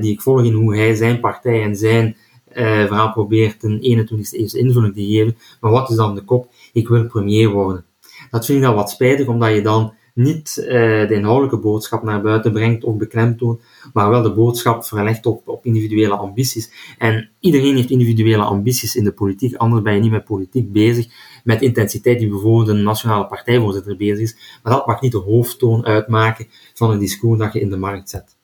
die 0.00 0.12
ik 0.12 0.20
volg 0.20 0.44
in 0.44 0.52
hoe 0.52 0.76
hij 0.76 0.94
zijn 0.94 1.20
partij 1.20 1.62
en 1.62 1.76
zijn 1.76 2.16
verhaal 2.52 3.12
probeert 3.12 3.62
een 3.62 4.06
21e 4.08 4.30
eeuwse 4.30 4.58
invulling 4.58 4.94
te 4.94 5.04
geven. 5.04 5.36
Maar 5.60 5.70
wat 5.70 5.90
is 5.90 5.96
dan 5.96 6.14
de 6.14 6.24
kop? 6.24 6.52
Ik 6.72 6.88
wil 6.88 7.06
premier 7.06 7.48
worden. 7.48 7.84
Dat 8.30 8.46
vind 8.46 8.58
ik 8.58 8.64
dan 8.64 8.74
wat 8.74 8.90
spijtig, 8.90 9.26
omdat 9.26 9.54
je 9.54 9.62
dan 9.62 9.94
niet 10.14 10.56
uh, 10.60 10.66
de 11.08 11.14
inhoudelijke 11.14 11.58
boodschap 11.58 12.02
naar 12.02 12.22
buiten 12.22 12.52
brengt 12.52 12.84
of 12.84 12.96
beklemtoont, 12.96 13.62
maar 13.92 14.10
wel 14.10 14.22
de 14.22 14.32
boodschap 14.32 14.84
verlegt 14.84 15.26
op, 15.26 15.48
op 15.48 15.64
individuele 15.64 16.16
ambities. 16.16 16.94
En 16.98 17.30
iedereen 17.40 17.76
heeft 17.76 17.90
individuele 17.90 18.42
ambities 18.42 18.96
in 18.96 19.04
de 19.04 19.12
politiek, 19.12 19.54
anders 19.54 19.82
ben 19.82 19.94
je 19.94 20.00
niet 20.00 20.10
met 20.10 20.24
politiek 20.24 20.72
bezig, 20.72 21.06
met 21.44 21.62
intensiteit 21.62 22.18
die 22.18 22.28
bijvoorbeeld 22.28 22.68
een 22.68 22.82
nationale 22.82 23.26
partijvoorzitter 23.26 23.96
bezig 23.96 24.18
is. 24.18 24.58
Maar 24.62 24.72
dat 24.72 24.86
mag 24.86 25.00
niet 25.00 25.12
de 25.12 25.18
hoofdtoon 25.18 25.86
uitmaken 25.86 26.46
van 26.74 26.90
een 26.90 26.98
discours 26.98 27.38
dat 27.38 27.52
je 27.52 27.60
in 27.60 27.70
de 27.70 27.76
markt 27.76 28.10
zet. 28.10 28.36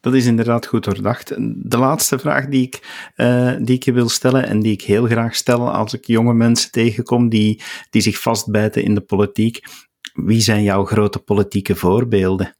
Dat 0.00 0.14
is 0.14 0.26
inderdaad 0.26 0.66
goed 0.66 0.84
doordacht. 0.84 1.28
De 1.70 1.78
laatste 1.78 2.18
vraag 2.18 2.46
die 2.46 2.62
ik, 2.62 2.80
uh, 3.16 3.52
die 3.60 3.76
ik 3.76 3.82
je 3.82 3.92
wil 3.92 4.08
stellen 4.08 4.46
en 4.46 4.60
die 4.60 4.72
ik 4.72 4.82
heel 4.82 5.06
graag 5.06 5.34
stel 5.34 5.70
als 5.70 5.94
ik 5.94 6.06
jonge 6.06 6.34
mensen 6.34 6.70
tegenkom 6.70 7.28
die, 7.28 7.62
die 7.90 8.02
zich 8.02 8.20
vastbijten 8.20 8.82
in 8.82 8.94
de 8.94 9.00
politiek. 9.00 9.62
Wie 10.14 10.40
zijn 10.40 10.62
jouw 10.62 10.84
grote 10.84 11.18
politieke 11.18 11.76
voorbeelden? 11.76 12.56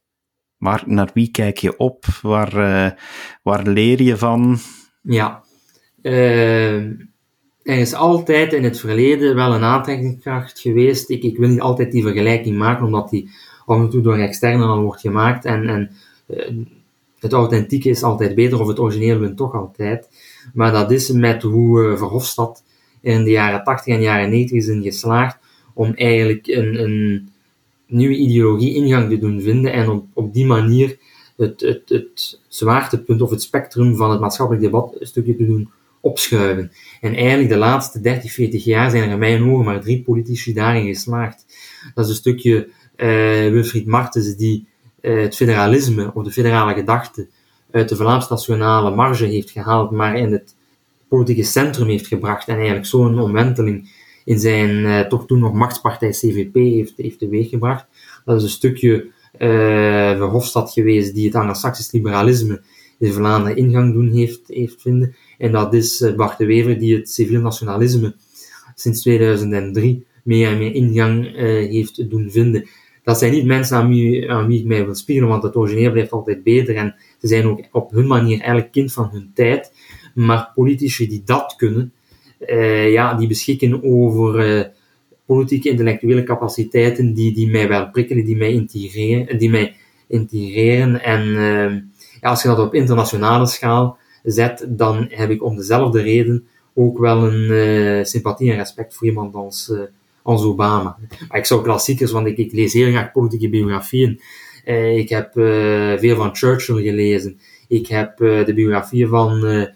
Maar 0.57 0.83
naar 0.85 1.09
wie 1.13 1.31
kijk 1.31 1.57
je 1.57 1.77
op? 1.77 2.05
Waar, 2.21 2.57
uh, 2.57 2.91
waar 3.43 3.67
leer 3.67 4.01
je 4.01 4.17
van? 4.17 4.57
Ja, 5.01 5.43
uh, 6.01 6.83
er 7.63 7.77
is 7.77 7.93
altijd 7.93 8.53
in 8.53 8.63
het 8.63 8.79
verleden 8.79 9.35
wel 9.35 9.53
een 9.53 9.63
aantrekkingskracht 9.63 10.59
geweest. 10.59 11.09
Ik, 11.09 11.23
ik 11.23 11.37
wil 11.37 11.49
niet 11.49 11.61
altijd 11.61 11.91
die 11.91 12.03
vergelijking 12.03 12.57
maken, 12.57 12.85
omdat 12.85 13.09
die 13.09 13.29
af 13.65 13.79
en 13.79 13.89
toe 13.89 14.01
door 14.01 14.17
externen 14.17 14.67
al 14.67 14.81
wordt 14.81 15.01
gemaakt. 15.01 15.45
En, 15.45 15.69
en 15.69 15.91
het 17.19 17.33
authentieke 17.33 17.89
is 17.89 18.03
altijd 18.03 18.35
beter, 18.35 18.61
of 18.61 18.67
het 18.67 18.79
origineel 18.79 19.19
wint 19.19 19.37
toch 19.37 19.53
altijd. 19.53 20.09
Maar 20.53 20.71
dat 20.71 20.91
is 20.91 21.11
met 21.11 21.41
hoe 21.41 21.97
Verhofstadt 21.97 22.63
in 23.01 23.23
de 23.23 23.31
jaren 23.31 23.63
80 23.63 23.93
en 23.93 24.01
jaren 24.01 24.29
90 24.29 24.57
is 24.57 24.67
in 24.67 24.81
geslaagd 24.81 25.37
om 25.73 25.93
eigenlijk 25.93 26.47
een, 26.47 26.83
een 26.83 27.29
nieuwe 27.87 28.15
ideologie 28.15 28.73
ingang 28.73 29.09
te 29.09 29.17
doen 29.17 29.41
vinden 29.41 29.73
en 29.73 29.89
op, 29.89 30.05
op 30.13 30.33
die 30.33 30.45
manier 30.45 30.97
het, 31.37 31.61
het, 31.61 31.89
het 31.89 32.39
zwaartepunt 32.47 33.21
of 33.21 33.29
het 33.29 33.41
spectrum 33.41 33.95
van 33.95 34.11
het 34.11 34.19
maatschappelijk 34.19 34.63
debat 34.63 34.95
een 34.99 35.07
stukje 35.07 35.35
te 35.35 35.45
doen 35.45 35.69
opschuiven. 35.99 36.71
En 37.01 37.15
eigenlijk 37.15 37.49
de 37.49 37.57
laatste 37.57 38.01
30, 38.01 38.31
40 38.31 38.63
jaar 38.63 38.89
zijn 38.89 39.03
er 39.03 39.09
in 39.09 39.19
mijn 39.19 39.49
ogen 39.49 39.65
maar 39.65 39.81
drie 39.81 40.01
politici 40.01 40.53
daarin 40.53 40.85
geslaagd. 40.85 41.45
Dat 41.93 42.05
is 42.05 42.11
een 42.11 42.17
stukje 42.17 42.67
uh, 42.97 43.51
Wilfried 43.51 43.85
Martens 43.85 44.35
die 44.35 44.67
uh, 45.01 45.21
het 45.21 45.35
federalisme 45.35 46.11
of 46.13 46.23
de 46.23 46.31
federale 46.31 46.73
gedachte 46.73 47.27
uit 47.71 47.89
de 47.89 47.95
Vlaams-nationale 47.95 48.95
marge 48.95 49.25
heeft 49.25 49.51
gehaald, 49.51 49.91
maar 49.91 50.17
in 50.17 50.31
het 50.31 50.55
politieke 51.07 51.43
centrum 51.43 51.87
heeft 51.87 52.07
gebracht 52.07 52.47
en 52.47 52.55
eigenlijk 52.55 52.85
zo'n 52.85 53.19
omwenteling 53.19 53.89
in 54.25 54.39
zijn 54.39 54.69
uh, 54.69 54.99
toch 54.99 55.25
toen 55.25 55.39
nog 55.39 55.53
machtspartij 55.53 56.09
CVP 56.09 56.53
heeft, 56.53 56.93
heeft 56.97 57.19
teweeggebracht. 57.19 57.85
Dat 58.25 58.37
is 58.37 58.43
een 58.43 58.49
stukje 58.49 59.05
uh, 59.39 60.17
Verhofstadt 60.17 60.73
geweest 60.73 61.15
die 61.15 61.25
het 61.25 61.35
anglo-saxisch 61.35 61.91
liberalisme 61.91 62.61
in 62.99 63.13
Vlaanderen 63.13 63.57
ingang 63.57 63.93
doen 63.93 64.11
heeft, 64.11 64.41
heeft 64.47 64.81
vinden. 64.81 65.15
En 65.37 65.51
dat 65.51 65.73
is 65.73 66.01
uh, 66.01 66.15
Bart 66.15 66.37
de 66.37 66.45
Wever 66.45 66.79
die 66.79 66.95
het 66.95 67.09
civiel 67.09 67.41
nationalisme 67.41 68.15
sinds 68.75 69.01
2003 69.01 70.05
meer 70.23 70.49
en 70.49 70.57
meer 70.57 70.73
ingang 70.73 71.35
heeft 71.69 72.09
doen 72.09 72.31
vinden. 72.31 72.67
Dat 73.03 73.19
zijn 73.19 73.31
niet 73.31 73.45
mensen 73.45 73.77
aan 73.77 73.87
wie, 73.87 74.31
aan 74.31 74.47
wie 74.47 74.59
ik 74.59 74.65
mij 74.65 74.85
wil 74.85 74.95
spiegelen, 74.95 75.29
want 75.29 75.43
het 75.43 75.55
origineel 75.55 75.91
blijft 75.91 76.11
altijd 76.11 76.43
beter 76.43 76.75
en 76.75 76.95
ze 77.21 77.27
zijn 77.27 77.45
ook 77.45 77.61
op 77.71 77.91
hun 77.91 78.07
manier 78.07 78.37
eigenlijk 78.37 78.71
kind 78.71 78.93
van 78.93 79.09
hun 79.11 79.31
tijd. 79.33 79.71
Maar 80.13 80.51
politici 80.53 81.07
die 81.07 81.21
dat 81.25 81.53
kunnen, 81.57 81.93
uh, 82.39 82.91
ja, 82.91 83.13
die 83.13 83.27
beschikken 83.27 83.83
over 83.83 84.57
uh, 84.57 84.63
politieke 85.25 85.69
intellectuele 85.69 86.23
capaciteiten 86.23 87.13
die, 87.13 87.33
die 87.33 87.49
mij 87.49 87.67
wel 87.67 87.89
prikkelen, 87.89 88.25
die 88.25 88.37
mij 88.37 88.51
integreren, 88.51 89.37
die 89.37 89.49
mij 89.49 89.75
integreren. 90.07 91.03
En 91.03 91.27
uh, 91.27 91.81
ja, 92.21 92.29
als 92.29 92.41
je 92.41 92.47
dat 92.47 92.59
op 92.59 92.73
internationale 92.73 93.47
schaal 93.47 93.97
zet, 94.23 94.65
dan 94.69 95.07
heb 95.09 95.29
ik 95.29 95.43
om 95.43 95.55
dezelfde 95.55 96.01
reden 96.01 96.47
ook 96.73 96.97
wel 96.97 97.33
een 97.33 98.05
sympathie 98.05 98.51
en 98.51 98.57
respect 98.57 98.95
voor 98.95 99.07
iemand 99.07 99.35
als, 99.35 99.71
als 100.21 100.43
Obama. 100.43 100.97
Maar 101.29 101.37
ik 101.37 101.45
zou 101.45 101.63
klassiekers, 101.63 102.11
want 102.11 102.27
ik, 102.27 102.37
ik 102.37 102.51
lees 102.51 102.73
heel 102.73 102.89
graag 102.91 103.11
politieke 103.11 103.49
biografieën. 103.49 104.21
ik 104.95 105.09
heb 105.09 105.31
veel 105.99 106.15
van 106.15 106.35
Churchill 106.35 106.81
gelezen. 106.81 107.39
Ik 107.67 107.87
heb 107.87 108.17
de 108.17 108.51
biografie 108.55 109.07
van 109.07 109.67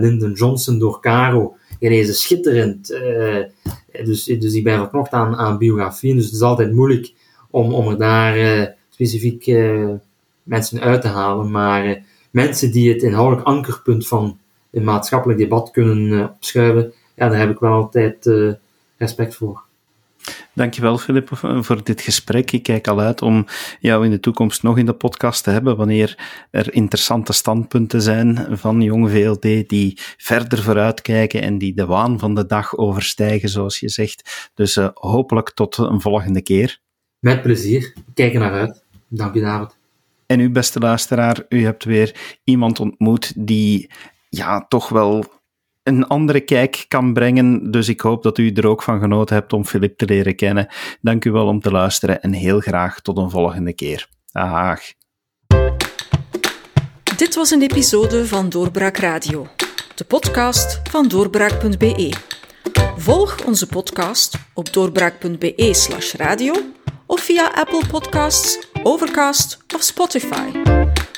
Lyndon 0.00 0.32
Johnson 0.32 0.78
door 0.78 1.00
Caro 1.00 1.56
gelezen, 1.80 2.14
schitterend. 2.14 2.90
Uh, 2.90 3.44
dus, 4.04 4.24
dus 4.24 4.54
ik 4.54 4.64
ben 4.64 4.78
verknocht 4.78 5.12
aan, 5.12 5.36
aan 5.36 5.58
biografieën, 5.58 6.16
dus 6.16 6.24
het 6.24 6.34
is 6.34 6.40
altijd 6.40 6.72
moeilijk 6.72 7.14
om, 7.50 7.74
om 7.74 7.88
er 7.88 7.98
daar 7.98 8.38
uh, 8.38 8.66
specifiek 8.90 9.46
uh, 9.46 9.90
mensen 10.42 10.80
uit 10.80 11.00
te 11.00 11.08
halen. 11.08 11.50
Maar 11.50 12.02
mensen 12.30 12.72
die 12.72 12.92
het 12.92 13.02
inhoudelijk 13.02 13.46
ankerpunt 13.46 14.08
van 14.08 14.38
een 14.70 14.84
maatschappelijk 14.84 15.38
debat 15.38 15.70
kunnen 15.70 16.30
opschuiven, 16.30 16.92
ja, 17.14 17.28
daar 17.28 17.38
heb 17.38 17.50
ik 17.50 17.58
wel 17.58 17.72
altijd 17.72 18.30
respect 18.96 19.34
voor. 19.34 19.65
Dankjewel, 20.52 20.98
Filip, 20.98 21.28
voor 21.66 21.84
dit 21.84 22.00
gesprek. 22.00 22.52
Ik 22.52 22.62
kijk 22.62 22.88
al 22.88 23.00
uit 23.00 23.22
om 23.22 23.46
jou 23.80 24.04
in 24.04 24.10
de 24.10 24.20
toekomst 24.20 24.62
nog 24.62 24.78
in 24.78 24.86
de 24.86 24.92
podcast 24.92 25.44
te 25.44 25.50
hebben, 25.50 25.76
wanneer 25.76 26.18
er 26.50 26.74
interessante 26.74 27.32
standpunten 27.32 28.02
zijn 28.02 28.46
van 28.50 28.80
Jong 28.82 29.10
VLD 29.10 29.68
die 29.68 29.98
verder 30.16 30.62
vooruitkijken 30.62 31.42
en 31.42 31.58
die 31.58 31.74
de 31.74 31.86
waan 31.86 32.18
van 32.18 32.34
de 32.34 32.46
dag 32.46 32.76
overstijgen, 32.76 33.48
zoals 33.48 33.80
je 33.80 33.88
zegt. 33.88 34.50
Dus 34.54 34.76
uh, 34.76 34.88
hopelijk 34.94 35.50
tot 35.50 35.76
een 35.76 36.00
volgende 36.00 36.42
keer. 36.42 36.80
Met 37.18 37.42
plezier. 37.42 37.94
Kijk 38.14 38.34
er 38.34 38.40
naar 38.40 38.52
uit. 38.52 38.84
Dank 39.08 39.34
je, 39.34 39.40
David. 39.40 39.76
En 40.26 40.40
u, 40.40 40.50
beste 40.50 40.78
luisteraar, 40.78 41.44
u 41.48 41.64
hebt 41.64 41.84
weer 41.84 42.38
iemand 42.44 42.80
ontmoet 42.80 43.46
die 43.46 43.90
ja, 44.28 44.66
toch 44.68 44.88
wel 44.88 45.24
een 45.86 46.06
andere 46.06 46.40
kijk 46.40 46.84
kan 46.88 47.12
brengen. 47.12 47.70
Dus 47.70 47.88
ik 47.88 48.00
hoop 48.00 48.22
dat 48.22 48.38
u 48.38 48.50
er 48.52 48.66
ook 48.66 48.82
van 48.82 49.00
genoten 49.00 49.36
hebt 49.36 49.52
om 49.52 49.64
Filip 49.64 49.98
te 49.98 50.04
leren 50.04 50.36
kennen. 50.36 50.68
Dank 51.00 51.24
u 51.24 51.30
wel 51.30 51.46
om 51.46 51.60
te 51.60 51.70
luisteren 51.70 52.22
en 52.22 52.32
heel 52.32 52.60
graag 52.60 53.00
tot 53.00 53.18
een 53.18 53.30
volgende 53.30 53.72
keer. 53.72 54.08
Dag. 54.32 54.80
Dit 57.16 57.34
was 57.34 57.50
een 57.50 57.62
episode 57.62 58.26
van 58.26 58.48
Doorbraak 58.48 58.96
Radio, 58.96 59.46
de 59.94 60.04
podcast 60.04 60.80
van 60.90 61.08
doorbraak.be. 61.08 62.12
Volg 62.96 63.44
onze 63.44 63.66
podcast 63.66 64.38
op 64.54 64.72
doorbraak.be/radio 64.72 66.54
of 67.06 67.20
via 67.20 67.50
Apple 67.54 67.82
Podcasts, 67.90 68.68
Overcast 68.82 69.58
of 69.74 69.82
Spotify. 69.82 70.75